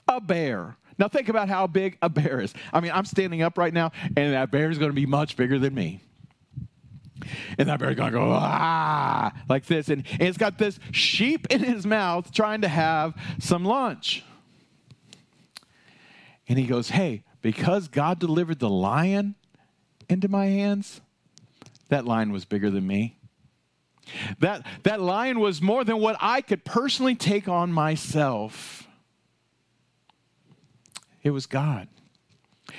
A 0.08 0.22
bear 0.22 0.78
now 0.98 1.08
think 1.08 1.30
about 1.30 1.48
how 1.50 1.68
big 1.68 1.98
a 2.02 2.10
bear 2.10 2.42
is. 2.42 2.54
I 2.74 2.80
mean, 2.80 2.92
I'm 2.92 3.06
standing 3.06 3.42
up 3.42 3.58
right 3.58 3.74
now, 3.74 3.92
and 4.16 4.34
that 4.34 4.52
bear 4.52 4.70
is 4.70 4.78
going 4.78 4.90
to 4.90 4.96
be 4.96 5.06
much 5.06 5.36
bigger 5.36 5.60
than 5.60 5.74
me. 5.74 6.02
And 7.58 7.68
that 7.68 7.80
bear's 7.80 7.96
going 7.96 8.12
to 8.12 8.18
go, 8.18 8.32
ah, 8.32 9.34
like 9.50 9.66
this. 9.66 9.90
And, 9.90 10.06
and 10.12 10.24
it's 10.24 10.38
got 10.38 10.58
this 10.58 10.80
sheep 10.92 11.48
in 11.50 11.62
his 11.62 11.86
mouth 11.86 12.32
trying 12.32 12.62
to 12.62 12.68
have 12.68 13.16
some 13.40 13.66
lunch. 13.66 14.24
And 16.48 16.58
he 16.58 16.66
goes, 16.66 16.90
hey, 16.90 17.24
because 17.42 17.88
God 17.88 18.20
delivered 18.20 18.60
the 18.60 18.70
lion 18.70 19.36
into 20.10 20.30
my 20.30 20.46
hands, 20.46 21.02
that 21.90 22.06
lion 22.06 22.32
was 22.32 22.46
bigger 22.46 22.70
than 22.70 22.88
me. 22.88 23.17
That, 24.40 24.66
that 24.84 25.02
lion 25.02 25.40
was 25.40 25.62
more 25.62 25.84
than 25.84 26.00
what 26.00 26.18
I 26.20 26.42
could 26.42 26.66
personally 26.66 27.16
take 27.16 27.48
on 27.48 27.72
myself. 27.72 28.88
It 31.24 31.32
was 31.32 31.46
God. 31.46 31.88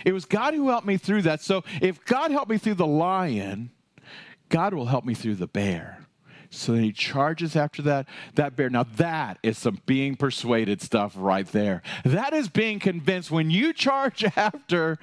It 0.04 0.12
was 0.12 0.24
God 0.24 0.54
who 0.54 0.68
helped 0.68 0.86
me 0.86 0.96
through 0.96 1.22
that. 1.22 1.40
So 1.40 1.64
if 1.80 2.04
God 2.04 2.30
helped 2.30 2.50
me 2.50 2.58
through 2.58 2.74
the 2.74 2.86
lion, 2.86 3.70
God 4.48 4.74
will 4.74 4.86
help 4.86 5.04
me 5.04 5.14
through 5.14 5.36
the 5.36 5.46
bear. 5.46 6.06
So 6.50 6.72
then 6.72 6.82
he 6.82 6.92
charges 6.92 7.56
after 7.56 7.82
that 7.82 8.08
that 8.34 8.56
bear. 8.56 8.70
Now 8.70 8.84
that 8.96 9.38
is 9.42 9.58
some 9.58 9.80
being 9.84 10.16
persuaded 10.16 10.80
stuff 10.80 11.12
right 11.16 11.46
there. 11.46 11.82
That 12.04 12.32
is 12.32 12.48
being 12.48 12.78
convinced 12.78 13.30
when 13.30 13.50
you 13.50 13.72
charge 13.72 14.24
after 14.36 14.98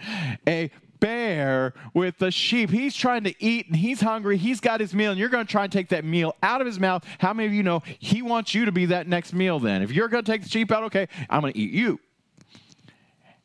a 0.47 0.71
bear 0.99 1.73
with 1.93 2.17
the 2.17 2.31
sheep. 2.31 2.69
He's 2.69 2.95
trying 2.95 3.23
to 3.23 3.33
eat 3.43 3.67
and 3.67 3.75
he's 3.75 4.01
hungry. 4.01 4.37
He's 4.37 4.59
got 4.59 4.79
his 4.79 4.93
meal 4.93 5.11
and 5.11 5.19
you're 5.19 5.29
going 5.29 5.45
to 5.45 5.51
try 5.51 5.63
and 5.63 5.71
take 5.71 5.89
that 5.89 6.05
meal 6.05 6.35
out 6.43 6.61
of 6.61 6.67
his 6.67 6.79
mouth. 6.79 7.03
How 7.19 7.33
many 7.33 7.47
of 7.47 7.53
you 7.53 7.63
know 7.63 7.83
he 7.99 8.21
wants 8.21 8.53
you 8.53 8.65
to 8.65 8.71
be 8.71 8.85
that 8.87 9.07
next 9.07 9.33
meal 9.33 9.59
then? 9.59 9.81
If 9.81 9.91
you're 9.91 10.07
going 10.07 10.23
to 10.23 10.31
take 10.31 10.43
the 10.43 10.49
sheep 10.49 10.71
out, 10.71 10.83
okay, 10.83 11.07
I'm 11.29 11.41
going 11.41 11.53
to 11.53 11.59
eat 11.59 11.71
you. 11.71 11.99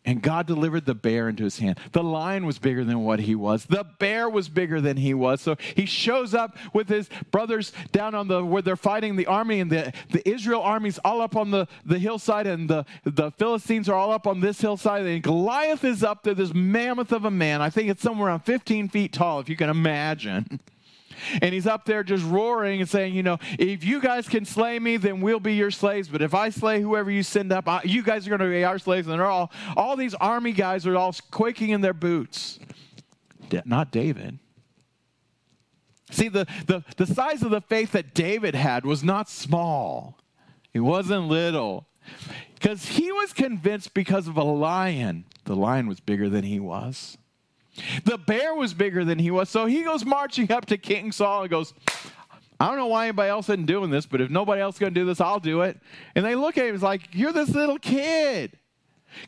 And 0.04 0.22
God 0.22 0.46
delivered 0.46 0.86
the 0.86 0.94
bear 0.94 1.28
into 1.28 1.44
his 1.44 1.58
hand. 1.58 1.78
The 1.92 2.02
lion 2.02 2.46
was 2.46 2.58
bigger 2.58 2.84
than 2.84 3.04
what 3.04 3.20
he 3.20 3.34
was. 3.34 3.66
The 3.66 3.84
bear 3.98 4.30
was 4.30 4.48
bigger 4.48 4.80
than 4.80 4.96
he 4.96 5.12
was. 5.12 5.42
So 5.42 5.56
he 5.74 5.84
shows 5.84 6.34
up 6.34 6.56
with 6.72 6.88
his 6.88 7.10
brothers 7.30 7.72
down 7.92 8.14
on 8.14 8.26
the 8.26 8.42
where 8.42 8.62
they're 8.62 8.76
fighting 8.76 9.16
the 9.16 9.26
army, 9.26 9.60
and 9.60 9.70
the, 9.70 9.92
the 10.10 10.26
Israel 10.26 10.62
army's 10.62 10.98
all 11.04 11.20
up 11.20 11.36
on 11.36 11.50
the, 11.50 11.68
the 11.84 11.98
hillside, 11.98 12.46
and 12.46 12.68
the, 12.68 12.86
the 13.04 13.30
Philistines 13.32 13.90
are 13.90 13.94
all 13.94 14.10
up 14.10 14.26
on 14.26 14.40
this 14.40 14.60
hillside. 14.60 15.04
And 15.04 15.22
Goliath 15.22 15.84
is 15.84 16.02
up 16.02 16.22
there, 16.22 16.34
this 16.34 16.54
mammoth 16.54 17.12
of 17.12 17.26
a 17.26 17.30
man. 17.30 17.60
I 17.60 17.68
think 17.68 17.90
it's 17.90 18.02
somewhere 18.02 18.28
around 18.28 18.40
15 18.40 18.88
feet 18.88 19.12
tall, 19.12 19.40
if 19.40 19.50
you 19.50 19.56
can 19.56 19.68
imagine. 19.68 20.60
And 21.40 21.54
he's 21.54 21.66
up 21.66 21.84
there 21.84 22.02
just 22.02 22.24
roaring 22.24 22.80
and 22.80 22.88
saying, 22.88 23.14
you 23.14 23.22
know, 23.22 23.38
if 23.58 23.84
you 23.84 24.00
guys 24.00 24.28
can 24.28 24.44
slay 24.44 24.78
me, 24.78 24.96
then 24.96 25.20
we'll 25.20 25.40
be 25.40 25.54
your 25.54 25.70
slaves. 25.70 26.08
But 26.08 26.22
if 26.22 26.34
I 26.34 26.50
slay 26.50 26.80
whoever 26.80 27.10
you 27.10 27.22
send 27.22 27.52
up, 27.52 27.68
I, 27.68 27.82
you 27.84 28.02
guys 28.02 28.26
are 28.26 28.30
going 28.30 28.40
to 28.40 28.48
be 28.48 28.64
our 28.64 28.78
slaves. 28.78 29.06
And 29.06 29.18
they're 29.18 29.26
all, 29.26 29.50
all 29.76 29.96
these 29.96 30.14
army 30.14 30.52
guys 30.52 30.86
are 30.86 30.96
all 30.96 31.14
quaking 31.30 31.70
in 31.70 31.80
their 31.80 31.94
boots. 31.94 32.58
Not 33.64 33.90
David. 33.90 34.38
See, 36.10 36.28
the, 36.28 36.46
the, 36.66 36.84
the 36.96 37.06
size 37.06 37.42
of 37.42 37.50
the 37.50 37.60
faith 37.60 37.92
that 37.92 38.14
David 38.14 38.54
had 38.54 38.84
was 38.84 39.04
not 39.04 39.28
small, 39.28 40.18
it 40.72 40.80
wasn't 40.80 41.28
little. 41.28 41.86
Because 42.54 42.86
he 42.86 43.10
was 43.12 43.32
convinced 43.32 43.94
because 43.94 44.28
of 44.28 44.36
a 44.36 44.42
lion, 44.42 45.24
the 45.44 45.56
lion 45.56 45.86
was 45.86 46.00
bigger 46.00 46.28
than 46.28 46.44
he 46.44 46.60
was. 46.60 47.16
The 48.04 48.18
bear 48.18 48.54
was 48.54 48.74
bigger 48.74 49.04
than 49.04 49.18
he 49.18 49.30
was. 49.30 49.48
So 49.48 49.66
he 49.66 49.82
goes 49.82 50.04
marching 50.04 50.50
up 50.52 50.66
to 50.66 50.78
King 50.78 51.12
Saul 51.12 51.42
and 51.42 51.50
goes, 51.50 51.74
I 52.60 52.68
don't 52.68 52.76
know 52.76 52.88
why 52.88 53.06
anybody 53.06 53.30
else 53.30 53.48
isn't 53.48 53.66
doing 53.66 53.90
this, 53.90 54.04
but 54.04 54.20
if 54.20 54.30
nobody 54.30 54.60
else 54.60 54.76
is 54.76 54.78
going 54.78 54.92
to 54.92 55.00
do 55.00 55.06
this, 55.06 55.20
I'll 55.20 55.40
do 55.40 55.62
it. 55.62 55.80
And 56.14 56.24
they 56.24 56.34
look 56.34 56.58
at 56.58 56.66
him, 56.66 56.74
it's 56.74 56.84
like, 56.84 57.08
You're 57.12 57.32
this 57.32 57.48
little 57.50 57.78
kid. 57.78 58.58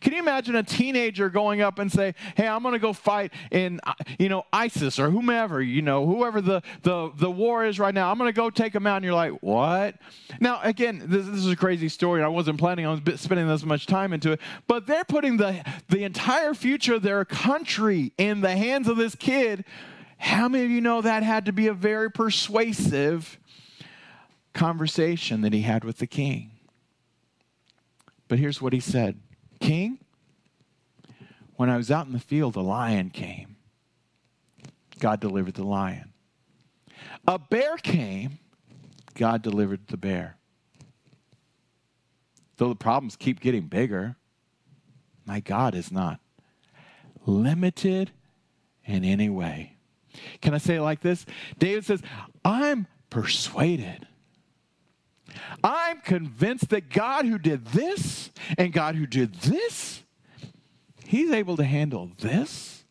Can 0.01 0.13
you 0.13 0.19
imagine 0.19 0.57
a 0.57 0.63
teenager 0.63 1.29
going 1.29 1.61
up 1.61 1.79
and 1.79 1.91
say, 1.91 2.15
"Hey, 2.37 2.47
I'm 2.47 2.63
going 2.63 2.73
to 2.73 2.79
go 2.79 2.93
fight 2.93 3.33
in, 3.51 3.81
uh, 3.85 3.95
you 4.19 4.29
know, 4.29 4.45
ISIS 4.53 4.99
or 4.99 5.11
whomever, 5.11 5.61
you 5.63 5.83
know, 5.83 6.07
whoever 6.07 6.41
the 6.41 6.63
the 6.83 7.11
the 7.17 7.31
war 7.31 7.65
is 7.65 7.79
right 7.79 7.95
now. 7.95 8.11
I'm 8.11 8.19
going 8.19 8.29
to 8.29 8.37
go 8.37 8.51
take 8.51 8.73
them 8.73 8.87
out." 8.87 8.97
And 8.97 9.05
you're 9.05 9.15
like, 9.15 9.33
"What?" 9.43 9.97
Now, 10.41 10.61
again, 10.63 11.03
this, 11.07 11.27
this 11.27 11.39
is 11.39 11.51
a 11.51 11.57
crazy 11.57 11.89
story. 11.89 12.23
I 12.23 12.29
wasn't 12.29 12.59
planning 12.59 12.87
on 12.87 13.03
spending 13.17 13.49
this 13.49 13.65
much 13.65 13.87
time 13.87 14.13
into 14.13 14.33
it, 14.33 14.41
but 14.67 14.87
they're 14.87 15.05
putting 15.05 15.37
the 15.37 15.65
the 15.89 16.05
entire 16.05 16.55
future 16.55 16.95
of 16.95 17.03
their 17.03 17.25
country 17.25 18.13
in 18.19 18.41
the 18.41 18.57
hands 18.57 18.89
of 18.89 18.97
this 18.97 19.15
kid. 19.15 19.65
How 20.19 20.49
many 20.49 20.65
of 20.65 20.71
you 20.71 20.81
know 20.81 21.03
that 21.03 21.25
had 21.25 21.47
to 21.47 21.53
be 21.53 21.67
a 21.67 21.75
very 21.75 22.11
persuasive 22.11 23.41
conversation 24.53 25.41
that 25.41 25.53
he 25.53 25.63
had 25.63 25.83
with 25.83 25.99
the 25.99 26.07
king? 26.07 26.53
But 28.29 28.39
here's 28.39 28.63
what 28.63 28.73
he 28.73 28.81
said 28.81 29.21
king, 29.63 29.99
when 31.57 31.71
I 31.71 31.77
was 31.77 31.91
out 31.91 32.07
in 32.07 32.13
the 32.13 32.21
field, 32.21 32.57
a 32.57 32.61
lion 32.61 33.11
came. 33.11 33.57
God 34.99 35.21
delivered 35.21 35.55
the 35.55 35.65
lion. 35.65 36.13
A 37.27 37.39
bear 37.39 37.77
came, 37.77 38.39
God 39.15 39.43
delivered 39.43 39.87
the 39.87 39.97
bear. 39.97 40.37
Though 42.57 42.69
the 42.69 42.75
problems 42.75 43.17
keep 43.17 43.41
getting 43.41 43.67
bigger, 43.67 44.17
my 45.25 45.41
God 45.41 45.75
is 45.75 45.91
not 45.91 46.21
limited 47.27 48.11
in 48.85 49.05
any 49.05 49.29
way. 49.29 49.77
Can 50.41 50.55
I 50.55 50.59
say 50.59 50.77
it 50.77 50.83
like 50.83 51.01
this? 51.01 51.25
David 51.59 51.85
says, 51.85 52.03
I'm 52.45 52.87
persuaded 53.11 54.07
I'm 55.63 56.01
convinced 56.01 56.71
that 56.71 56.91
God 56.91 57.25
who 57.25 57.39
did 57.39 57.67
this 57.67 58.31
and 58.59 58.73
God 58.73 58.95
who 58.97 59.07
did 59.07 59.35
this, 59.37 60.03
He's 61.07 61.31
able 61.31 61.57
to 61.57 61.65
handle 61.65 62.11
this. 62.21 62.85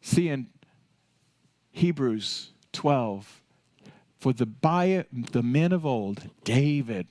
See, 0.00 0.28
in 0.28 0.48
Hebrews 1.70 2.50
12, 2.72 3.42
for 4.18 4.32
the, 4.32 4.46
by 4.46 5.04
the 5.12 5.42
men 5.42 5.72
of 5.72 5.84
old, 5.84 6.30
David, 6.44 7.06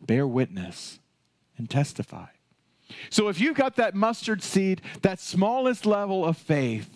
bear 0.00 0.26
witness 0.26 1.00
and 1.56 1.68
testify. 1.68 2.26
So 3.10 3.28
if 3.28 3.40
you've 3.40 3.56
got 3.56 3.76
that 3.76 3.94
mustard 3.94 4.42
seed, 4.42 4.82
that 5.02 5.20
smallest 5.20 5.86
level 5.86 6.24
of 6.24 6.36
faith, 6.36 6.88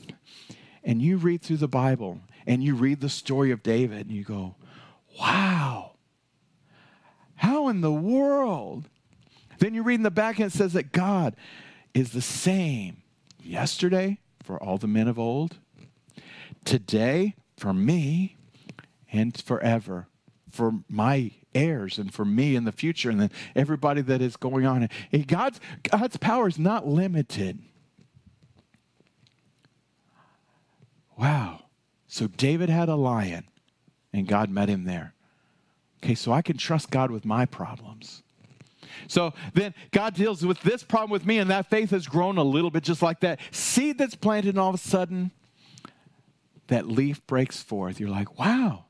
and 0.83 1.01
you 1.01 1.17
read 1.17 1.43
through 1.43 1.59
the 1.59 1.69
Bible 1.69 2.21
and 2.47 2.63
you 2.63 2.75
read 2.75 3.01
the 3.01 3.09
story 3.09 3.51
of 3.51 3.63
David 3.63 4.07
and 4.07 4.17
you 4.17 4.23
go, 4.23 4.55
wow, 5.19 5.93
how 7.37 7.69
in 7.69 7.81
the 7.81 7.93
world? 7.93 8.89
Then 9.59 9.75
you 9.75 9.83
read 9.83 9.95
in 9.95 10.03
the 10.03 10.11
back 10.11 10.39
and 10.39 10.47
it 10.47 10.57
says 10.57 10.73
that 10.73 10.93
God 10.93 11.37
is 11.93 12.13
the 12.13 12.23
same 12.23 13.03
yesterday 13.43 14.19
for 14.43 14.63
all 14.63 14.79
the 14.79 14.87
men 14.87 15.09
of 15.09 15.19
old, 15.19 15.59
today 16.65 17.35
for 17.57 17.73
me, 17.73 18.37
and 19.13 19.41
forever 19.41 20.09
for 20.51 20.73
my 20.89 21.31
heirs 21.55 21.99
and 21.99 22.13
for 22.13 22.25
me 22.25 22.57
in 22.57 22.65
the 22.65 22.73
future 22.73 23.11
and 23.11 23.21
then 23.21 23.31
everybody 23.55 24.01
that 24.03 24.21
is 24.21 24.37
going 24.37 24.67
on. 24.67 24.89
And 25.13 25.27
God's, 25.27 25.61
God's 25.83 26.17
power 26.17 26.49
is 26.49 26.59
not 26.59 26.87
limited. 26.87 27.61
Wow. 31.17 31.61
So 32.09 32.27
David 32.27 32.69
had 32.69 32.89
a 32.89 32.97
lion, 32.97 33.45
and 34.15 34.29
God 34.29 34.49
met 34.49 34.69
him 34.69 34.85
there. 34.85 35.13
Okay, 36.03 36.15
so 36.15 36.33
I 36.33 36.41
can 36.41 36.57
trust 36.57 36.91
God 36.91 37.11
with 37.11 37.25
my 37.25 37.45
problems. 37.45 38.23
So 39.09 39.35
then 39.55 39.75
God 39.91 40.15
deals 40.15 40.47
with 40.47 40.61
this 40.61 40.85
problem 40.85 41.11
with 41.11 41.27
me, 41.27 41.39
and 41.39 41.51
that 41.51 41.69
faith 41.69 41.91
has 41.91 42.07
grown 42.07 42.39
a 42.39 42.45
little 42.45 42.71
bit 42.71 42.85
just 42.85 43.03
like 43.03 43.21
that. 43.21 43.41
Seed 43.51 43.99
that's 43.99 44.15
planted, 44.15 44.51
and 44.51 44.59
all 44.59 44.69
of 44.69 44.77
a 44.77 44.79
sudden, 44.79 45.33
that 46.69 46.87
leaf 46.87 47.27
breaks 47.27 47.61
forth. 47.61 47.99
You're 47.99 48.09
like, 48.09 48.39
wow, 48.39 48.85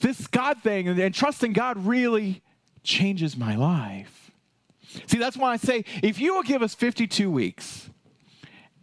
this 0.00 0.26
God 0.26 0.62
thing 0.62 0.86
and, 0.86 0.98
and 0.98 1.14
trusting 1.14 1.54
God 1.54 1.84
really 1.86 2.42
changes 2.84 3.36
my 3.36 3.56
life. 3.56 4.30
See, 5.06 5.18
that's 5.18 5.36
why 5.36 5.52
I 5.52 5.56
say 5.56 5.84
if 6.02 6.20
you 6.20 6.34
will 6.34 6.42
give 6.42 6.62
us 6.62 6.74
52 6.74 7.30
weeks 7.30 7.88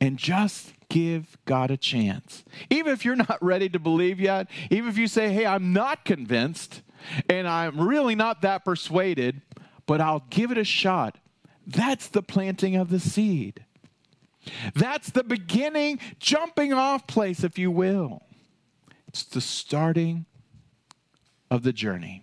and 0.06 0.18
just 0.18 0.74
give 0.88 1.38
God 1.46 1.72
a 1.72 1.78
chance. 1.78 2.44
Even 2.70 2.94
if 2.94 3.04
you're 3.04 3.16
not 3.16 3.38
ready 3.42 3.68
to 3.70 3.80
believe 3.80 4.20
yet, 4.20 4.48
even 4.70 4.90
if 4.90 4.98
you 4.98 5.08
say, 5.08 5.34
hey, 5.34 5.46
I'm 5.46 5.74
not 5.74 6.06
convinced 6.06 6.82
and 7.30 7.48
I'm 7.48 7.80
really 7.82 8.16
not 8.16 8.42
that 8.44 8.64
persuaded, 8.64 9.42
but 9.86 10.00
I'll 10.00 10.26
give 10.30 10.52
it 10.52 10.58
a 10.58 10.64
shot. 10.64 11.18
That's 11.68 12.08
the 12.08 12.22
planting 12.22 12.76
of 12.76 12.90
the 12.90 13.00
seed. 13.00 13.66
That's 14.76 15.10
the 15.10 15.24
beginning, 15.24 16.00
jumping 16.20 16.72
off 16.72 17.08
place, 17.08 17.44
if 17.44 17.58
you 17.58 17.72
will. 17.72 18.22
It's 19.08 19.24
the 19.24 19.42
starting 19.42 20.26
of 21.50 21.64
the 21.64 21.74
journey. 21.74 22.22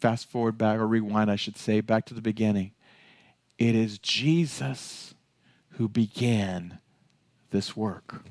Fast 0.00 0.30
forward 0.30 0.56
back, 0.56 0.78
or 0.78 0.86
rewind, 0.86 1.30
I 1.30 1.36
should 1.36 1.58
say, 1.58 1.82
back 1.82 2.06
to 2.06 2.14
the 2.14 2.22
beginning. 2.22 2.72
It 3.62 3.76
is 3.76 4.00
Jesus 4.00 5.14
who 5.74 5.88
began 5.88 6.80
this 7.50 7.76
work 7.76 8.24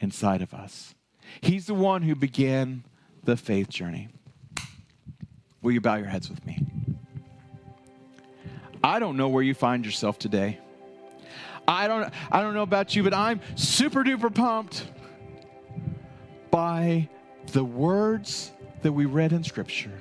inside 0.00 0.42
of 0.42 0.52
us. 0.52 0.96
He's 1.40 1.66
the 1.66 1.74
one 1.74 2.02
who 2.02 2.16
began 2.16 2.82
the 3.22 3.36
faith 3.36 3.68
journey. 3.68 4.08
Will 5.62 5.70
you 5.70 5.80
bow 5.80 5.94
your 5.94 6.08
heads 6.08 6.28
with 6.28 6.44
me? 6.44 6.66
I 8.82 8.98
don't 8.98 9.16
know 9.16 9.28
where 9.28 9.44
you 9.44 9.54
find 9.54 9.86
yourself 9.86 10.18
today. 10.18 10.58
I 11.68 11.86
don't 11.86 12.12
I 12.32 12.42
don't 12.42 12.54
know 12.54 12.64
about 12.64 12.96
you, 12.96 13.04
but 13.04 13.14
I'm 13.14 13.40
super 13.54 14.02
duper 14.02 14.34
pumped 14.34 14.84
by 16.50 17.08
the 17.52 17.62
words 17.62 18.50
that 18.82 18.90
we 18.90 19.04
read 19.04 19.32
in 19.32 19.44
scripture. 19.44 19.96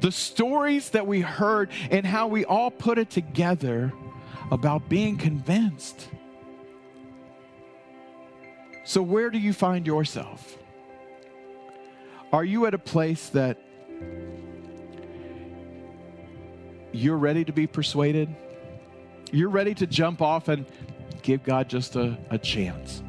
The 0.00 0.12
stories 0.12 0.90
that 0.90 1.06
we 1.06 1.20
heard 1.20 1.70
and 1.90 2.06
how 2.06 2.26
we 2.26 2.44
all 2.44 2.70
put 2.70 2.98
it 2.98 3.10
together 3.10 3.92
about 4.50 4.88
being 4.88 5.16
convinced. 5.16 6.08
So, 8.84 9.02
where 9.02 9.30
do 9.30 9.38
you 9.38 9.52
find 9.52 9.86
yourself? 9.86 10.58
Are 12.32 12.44
you 12.44 12.66
at 12.66 12.74
a 12.74 12.78
place 12.78 13.28
that 13.30 13.58
you're 16.92 17.16
ready 17.16 17.44
to 17.44 17.52
be 17.52 17.66
persuaded? 17.66 18.34
You're 19.30 19.50
ready 19.50 19.74
to 19.74 19.86
jump 19.86 20.20
off 20.20 20.48
and 20.48 20.66
give 21.22 21.42
God 21.42 21.68
just 21.68 21.96
a, 21.96 22.18
a 22.30 22.38
chance? 22.38 23.02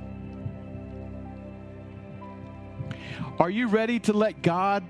Are 3.39 3.49
you 3.49 3.67
ready 3.67 3.99
to 4.01 4.13
let 4.13 4.41
God 4.41 4.83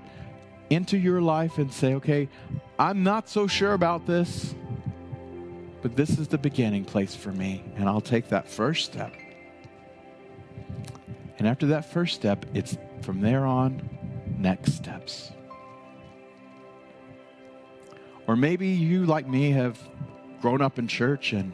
into 0.70 0.96
your 0.96 1.20
life 1.20 1.58
and 1.58 1.72
say, 1.72 1.94
okay, 1.94 2.28
I'm 2.78 3.02
not 3.02 3.28
so 3.28 3.46
sure 3.46 3.74
about 3.74 4.06
this, 4.06 4.54
but 5.82 5.96
this 5.96 6.18
is 6.18 6.28
the 6.28 6.38
beginning 6.38 6.84
place 6.84 7.14
for 7.14 7.32
me, 7.32 7.62
and 7.76 7.88
I'll 7.88 8.00
take 8.00 8.28
that 8.28 8.48
first 8.48 8.86
step. 8.86 9.12
And 11.38 11.46
after 11.46 11.66
that 11.66 11.92
first 11.92 12.14
step, 12.14 12.46
it's 12.54 12.78
from 13.02 13.20
there 13.20 13.44
on, 13.44 13.88
next 14.38 14.74
steps. 14.74 15.32
Or 18.26 18.36
maybe 18.36 18.68
you, 18.68 19.04
like 19.04 19.28
me, 19.28 19.50
have 19.50 19.78
grown 20.40 20.62
up 20.62 20.78
in 20.78 20.88
church 20.88 21.32
and 21.32 21.52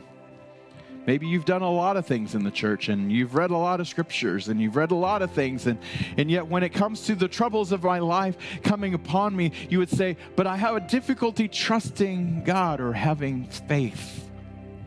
maybe 1.07 1.27
you've 1.27 1.45
done 1.45 1.63
a 1.63 1.71
lot 1.71 1.97
of 1.97 2.07
things 2.07 2.35
in 2.35 2.45
the 2.45 2.51
church 2.51 2.89
and 2.89 3.11
you've 3.11 3.35
read 3.35 3.51
a 3.51 3.57
lot 3.57 3.81
of 3.81 3.89
scriptures 3.89 4.49
and 4.49 4.61
you've 4.61 4.77
read 4.77 4.91
a 4.91 4.97
lot 4.97 5.23
of 5.23 5.31
things 5.33 5.67
and, 5.67 5.79
and 6.17 6.31
yet 6.31 6.47
when 6.47 6.63
it 6.63 6.71
comes 6.71 7.07
to 7.07 7.15
the 7.15 7.29
troubles 7.29 7.73
of 7.73 7.83
my 7.83 7.99
life 7.99 8.37
coming 8.63 8.95
upon 8.95 9.35
me 9.35 9.53
you 9.69 9.79
would 9.79 9.91
say 9.91 10.17
but 10.37 10.47
i 10.47 10.57
have 10.57 10.77
a 10.77 10.81
difficulty 10.81 11.49
trusting 11.49 12.43
god 12.45 12.81
or 12.81 12.93
having 12.93 13.45
faith 13.45 14.31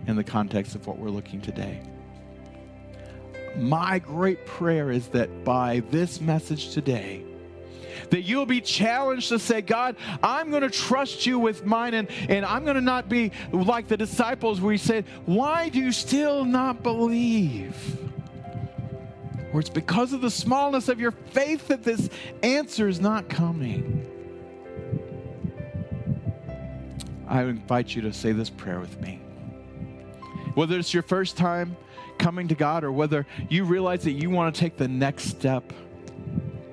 in 0.08 0.16
the 0.16 0.24
context 0.24 0.76
of 0.76 0.86
what 0.88 0.98
we're 0.98 1.10
looking 1.10 1.42
today. 1.42 1.82
My 3.56 4.00
great 4.00 4.46
prayer 4.46 4.92
is 4.92 5.08
that 5.10 5.44
by 5.44 5.82
this 5.92 6.20
message 6.20 6.74
today 6.74 7.24
that 8.10 8.22
you'll 8.22 8.46
be 8.46 8.62
challenged 8.62 9.30
to 9.30 9.40
say, 9.40 9.62
God, 9.62 9.96
I'm 10.22 10.50
going 10.50 10.64
to 10.64 10.70
trust 10.70 11.26
you 11.26 11.40
with 11.40 11.66
mine, 11.66 11.94
and, 11.94 12.10
and 12.30 12.46
I'm 12.46 12.64
going 12.64 12.76
to 12.76 12.82
not 12.82 13.10
be 13.10 13.32
like 13.52 13.88
the 13.88 13.98
disciples 13.98 14.62
where 14.62 14.72
he 14.72 14.78
said, 14.78 15.06
Why 15.26 15.70
do 15.70 15.80
you 15.80 15.92
still 15.92 16.46
not 16.46 16.84
believe? 16.84 18.00
Or 19.54 19.60
it's 19.60 19.70
because 19.70 20.14
of 20.14 20.22
the 20.22 20.32
smallness 20.32 20.90
of 20.90 21.00
your 21.00 21.12
faith 21.12 21.68
that 21.68 21.84
this 21.84 22.10
answer 22.42 22.88
is 22.88 23.00
not 23.00 23.30
coming. 23.30 24.10
I 27.28 27.44
invite 27.44 27.96
you 27.96 28.02
to 28.04 28.14
say 28.14 28.32
this 28.32 28.50
prayer 28.50 28.80
with 28.80 29.00
me. 29.00 29.22
Whether 30.56 30.78
it's 30.78 30.94
your 30.94 31.04
first 31.04 31.38
time 31.38 31.78
coming 32.18 32.48
to 32.48 32.56
God 32.56 32.84
or 32.84 32.92
whether 32.92 33.26
you 33.50 33.64
realize 33.64 34.04
that 34.04 34.12
you 34.12 34.30
want 34.30 34.54
to 34.54 34.60
take 34.60 34.78
the 34.78 34.88
next 34.88 35.26
step 35.26 35.74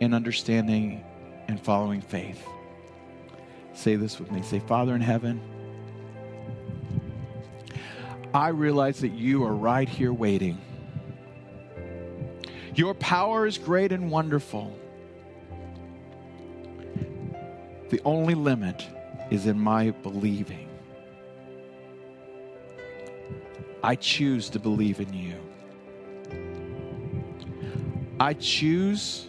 in 0.00 0.14
understanding 0.14 1.04
and 1.50 1.60
following 1.60 2.00
faith. 2.00 2.42
Say 3.74 3.96
this 3.96 4.18
with 4.18 4.30
me. 4.30 4.42
Say, 4.42 4.60
Father 4.60 4.94
in 4.94 5.00
heaven, 5.00 5.40
I 8.32 8.48
realize 8.48 9.00
that 9.00 9.12
you 9.12 9.44
are 9.44 9.54
right 9.54 9.88
here 9.88 10.12
waiting. 10.12 10.58
Your 12.74 12.94
power 12.94 13.46
is 13.46 13.58
great 13.58 13.92
and 13.92 14.10
wonderful. 14.10 14.76
The 17.88 18.00
only 18.04 18.34
limit 18.34 18.86
is 19.30 19.46
in 19.46 19.58
my 19.58 19.90
believing. 19.90 20.68
I 23.82 23.96
choose 23.96 24.48
to 24.50 24.58
believe 24.58 25.00
in 25.00 25.12
you. 25.12 25.34
I 28.20 28.34
choose 28.34 29.26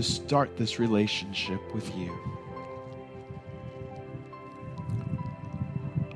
to 0.00 0.10
start 0.10 0.56
this 0.56 0.78
relationship 0.78 1.60
with 1.74 1.94
you. 1.94 2.10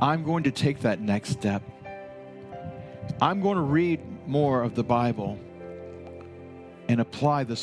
I'm 0.01 0.25
going 0.25 0.44
to 0.44 0.51
take 0.51 0.81
that 0.81 1.03
next 1.03 1.31
step. 1.31 1.62
I'm 3.20 3.42
going 3.42 3.57
to 3.57 3.62
read 3.62 4.01
more 4.27 4.62
of 4.62 4.75
the 4.75 4.83
Bible 4.83 5.38
and 6.88 6.99
apply 6.99 7.44
the, 7.44 7.61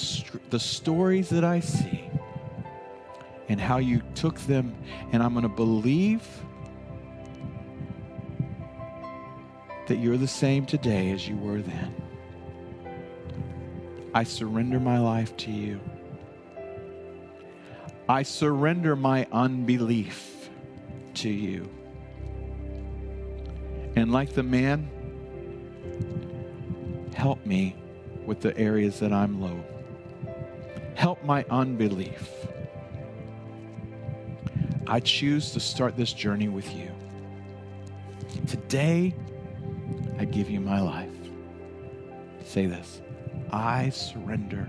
the 0.51 0.59
stories 0.59 1.29
that 1.29 1.43
I 1.43 1.59
see 1.59 2.07
and 3.49 3.59
how 3.59 3.79
you 3.79 4.03
took 4.13 4.39
them, 4.41 4.75
and 5.11 5.23
I'm 5.23 5.33
going 5.33 5.41
to 5.41 5.49
believe 5.49 6.27
that 9.87 9.97
you're 9.97 10.17
the 10.17 10.27
same 10.27 10.67
today 10.67 11.09
as 11.09 11.27
you 11.27 11.35
were 11.35 11.63
then. 11.63 11.95
I 14.13 14.23
surrender 14.23 14.79
my 14.79 14.99
life 14.99 15.35
to 15.37 15.51
you. 15.51 15.79
I 18.11 18.23
surrender 18.23 18.97
my 18.97 19.25
unbelief 19.31 20.49
to 21.13 21.29
you. 21.29 21.69
And 23.95 24.11
like 24.11 24.33
the 24.33 24.43
man, 24.43 24.89
help 27.15 27.45
me 27.45 27.73
with 28.25 28.41
the 28.41 28.55
areas 28.57 28.99
that 28.99 29.13
I'm 29.13 29.39
low. 29.41 29.63
Help 30.95 31.23
my 31.23 31.45
unbelief. 31.49 32.29
I 34.87 34.99
choose 34.99 35.53
to 35.53 35.61
start 35.61 35.95
this 35.95 36.11
journey 36.11 36.49
with 36.49 36.69
you. 36.75 36.91
Today, 38.45 39.15
I 40.19 40.25
give 40.25 40.49
you 40.49 40.59
my 40.59 40.81
life. 40.81 41.15
Say 42.43 42.65
this 42.65 43.01
I 43.53 43.87
surrender 43.87 44.67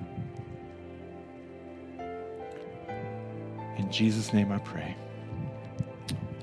In 3.79 3.91
Jesus' 3.91 4.33
name 4.33 4.53
I 4.53 4.59
pray. 4.59 4.97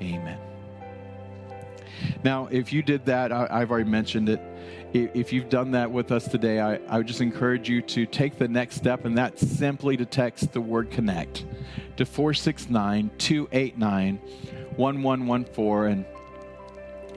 Amen. 0.01 0.39
Now, 2.23 2.47
if 2.47 2.71
you 2.73 2.81
did 2.81 3.05
that, 3.05 3.31
I, 3.31 3.59
have 3.59 3.71
already 3.71 3.89
mentioned 3.89 4.29
it. 4.29 4.41
If 4.93 5.31
you've 5.31 5.49
done 5.49 5.71
that 5.71 5.91
with 5.91 6.11
us 6.11 6.27
today, 6.27 6.59
I, 6.59 6.75
I 6.87 6.97
would 6.97 7.07
just 7.07 7.21
encourage 7.21 7.69
you 7.69 7.81
to 7.83 8.05
take 8.05 8.37
the 8.37 8.47
next 8.47 8.75
step, 8.75 9.05
and 9.05 9.17
that's 9.17 9.47
simply 9.47 9.97
to 9.97 10.05
text 10.05 10.51
the 10.53 10.61
word 10.61 10.89
connect 10.89 11.45
to 11.97 12.05
469 12.05 13.11
289 13.17 14.15
1114. 14.75 15.91
And 15.91 16.05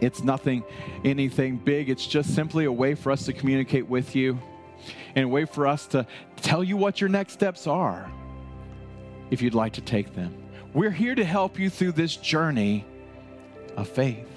it's 0.03 0.23
nothing, 0.23 0.65
anything 1.05 1.57
big. 1.57 1.89
It's 1.89 2.07
just 2.07 2.35
simply 2.35 2.65
a 2.65 2.73
way 2.73 2.95
for 2.95 3.13
us 3.13 3.25
to 3.27 3.33
communicate 3.33 3.89
with 3.89 4.15
you 4.15 4.39
and 5.15 5.27
a 5.27 5.29
way 5.29 5.45
for 5.45 5.67
us 5.67 5.87
to 5.89 6.07
tell 6.37 6.63
you 6.63 6.77
what 6.77 7.01
your 7.01 7.09
next 7.09 7.33
steps 7.35 7.67
are 7.67 8.11
if 9.33 9.41
you'd 9.41 9.55
like 9.55 9.73
to 9.73 9.81
take 9.81 10.15
them. 10.15 10.33
We're 10.75 10.91
here 10.91 11.15
to 11.15 11.25
help 11.25 11.59
you 11.59 11.71
through 11.71 11.93
this 11.93 12.17
journey 12.17 12.85
of 13.79 13.89
faith. 13.89 14.29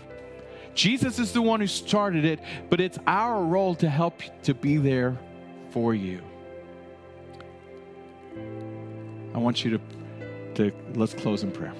Jesus 0.73 1.19
is 1.19 1.33
the 1.33 1.41
one 1.41 1.59
who 1.59 1.67
started 1.67 2.23
it, 2.23 2.39
but 2.69 2.79
it's 2.79 2.97
our 3.05 3.43
role 3.43 3.75
to 3.75 3.89
help 3.89 4.21
to 4.43 4.53
be 4.53 4.77
there 4.77 5.17
for 5.71 5.93
you. 5.93 6.21
I 9.33 9.37
want 9.37 9.65
you 9.65 9.77
to, 9.77 9.81
to 10.55 10.71
let's 10.93 11.13
close 11.13 11.43
in 11.43 11.51
prayer. 11.51 11.73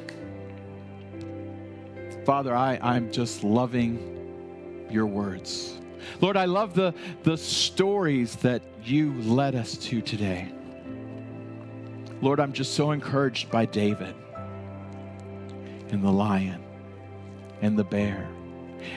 Father, 2.25 2.54
I, 2.54 2.78
I'm 2.82 3.13
just 3.13 3.45
loving 3.45 4.88
your 4.89 5.06
words. 5.06 5.80
Lord, 6.19 6.36
I 6.36 6.45
love 6.45 6.73
the, 6.73 6.93
the 7.23 7.38
stories 7.38 8.36
that 8.38 8.62
you 8.84 9.13
led 9.21 9.56
us 9.56 9.78
to 9.78 10.01
today. 10.01 10.51
Lord, 12.21 12.39
I'm 12.39 12.54
just 12.54 12.73
so 12.73 12.91
encouraged 12.91 13.51
by 13.51 13.65
David 13.65 14.15
and 15.89 16.04
the 16.04 16.12
lion 16.12 16.63
and 17.62 17.78
the 17.78 17.84
bear 17.84 18.28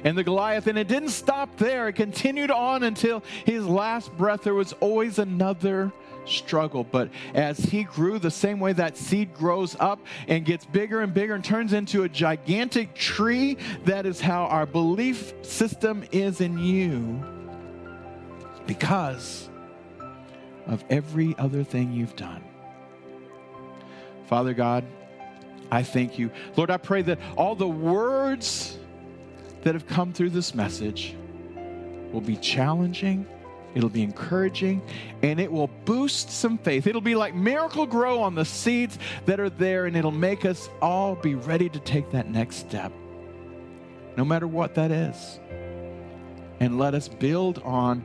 and 0.05 0.17
the 0.17 0.25
Goliath. 0.25 0.67
And 0.67 0.79
it 0.79 0.89
didn't 0.89 1.11
stop 1.11 1.57
there, 1.57 1.89
it 1.89 1.95
continued 1.95 2.51
on 2.51 2.83
until 2.83 3.23
his 3.45 3.67
last 3.67 4.17
breath. 4.17 4.43
There 4.43 4.55
was 4.55 4.73
always 4.75 5.19
another 5.19 5.93
struggle. 6.25 6.85
But 6.85 7.11
as 7.35 7.59
he 7.59 7.85
grew, 7.85 8.19
the 8.19 8.31
same 8.31 8.61
way 8.61 8.73
that 8.75 8.97
seed 8.97 9.35
grows 9.35 9.77
up 9.81 10.01
and 10.29 10.45
gets 10.45 10.67
bigger 10.67 11.01
and 11.01 11.13
bigger 11.13 11.35
and 11.35 11.45
turns 11.45 11.73
into 11.73 12.05
a 12.05 12.09
gigantic 12.09 12.95
tree, 12.95 13.57
that 13.85 14.07
is 14.07 14.21
how 14.21 14.45
our 14.45 14.67
belief 14.67 15.33
system 15.43 16.05
is 16.13 16.41
in 16.41 16.59
you 16.59 17.25
because 18.67 19.49
of 20.67 20.85
every 20.91 21.35
other 21.39 21.65
thing 21.65 21.93
you've 21.93 22.17
done. 22.17 22.45
Father 24.29 24.53
God, 24.53 24.85
I 25.71 25.83
thank 25.83 26.19
you. 26.19 26.31
Lord, 26.57 26.71
I 26.71 26.77
pray 26.77 27.03
that 27.03 27.19
all 27.37 27.55
the 27.55 27.69
words 27.69 28.79
that 29.63 29.75
have 29.75 29.87
come 29.87 30.13
through 30.13 30.31
this 30.31 30.55
message 30.55 31.17
will 32.13 32.21
be 32.21 32.37
challenging, 32.37 33.27
it'll 33.75 33.89
be 33.89 34.03
encouraging, 34.03 34.83
and 35.23 35.41
it 35.41 35.51
will 35.51 35.69
boost 35.85 36.31
some 36.31 36.59
faith. 36.59 36.87
It'll 36.87 37.01
be 37.01 37.15
like 37.15 37.35
Miracle-Gro 37.35 38.21
on 38.21 38.35
the 38.35 38.45
seeds 38.45 38.99
that 39.27 39.41
are 39.41 39.51
there, 39.51 39.87
and 39.87 39.97
it'll 39.97 40.11
make 40.11 40.45
us 40.45 40.69
all 40.81 41.15
be 41.15 41.35
ready 41.35 41.69
to 41.71 41.81
take 41.81 42.11
that 42.11 42.31
next 42.31 42.57
step, 42.57 42.93
no 44.17 44.25
matter 44.25 44.47
what 44.47 44.75
that 44.75 44.91
is. 44.91 45.41
And 46.61 46.79
let 46.79 46.95
us 46.95 47.09
build 47.09 47.61
on 47.65 48.05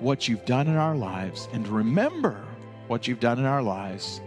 what 0.00 0.28
you've 0.28 0.44
done 0.44 0.66
in 0.66 0.76
our 0.76 0.94
lives 0.94 1.48
and 1.52 1.66
remember 1.68 2.44
what 2.86 3.06
you've 3.08 3.20
done 3.20 3.38
in 3.38 3.44
our 3.44 3.62
lives 3.62 4.20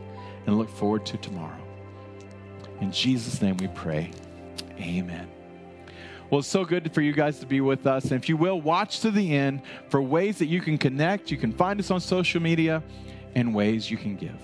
and 0.45 0.58
look 0.58 0.69
forward 0.69 1.06
to 1.08 1.17
tomorrow. 1.17 1.58
In 2.80 2.91
Jesus' 2.91 3.41
name 3.41 3.58
we 3.58 3.67
pray. 3.67 4.12
Amen. 4.80 5.30
Well, 6.30 6.39
it's 6.39 6.47
so 6.47 6.63
good 6.63 6.93
for 6.93 7.01
you 7.01 7.12
guys 7.12 7.39
to 7.39 7.45
be 7.45 7.60
with 7.60 7.86
us. 7.86 8.06
And 8.06 8.13
if 8.13 8.30
you 8.30 8.38
will, 8.38 8.62
watch 8.62 9.01
to 9.01 9.12
the 9.12 9.36
end 9.36 9.62
for 9.89 10.01
ways 10.01 10.38
that 10.38 10.45
you 10.45 10.62
can 10.62 10.77
connect. 10.77 11.30
You 11.30 11.38
can 11.38 11.51
find 11.51 11.80
us 11.80 11.91
on 11.91 11.99
social 11.99 12.41
media 12.41 12.82
and 13.36 13.54
ways 13.54 13.91
you 13.91 13.97
can 13.97 14.15
give. 14.15 14.39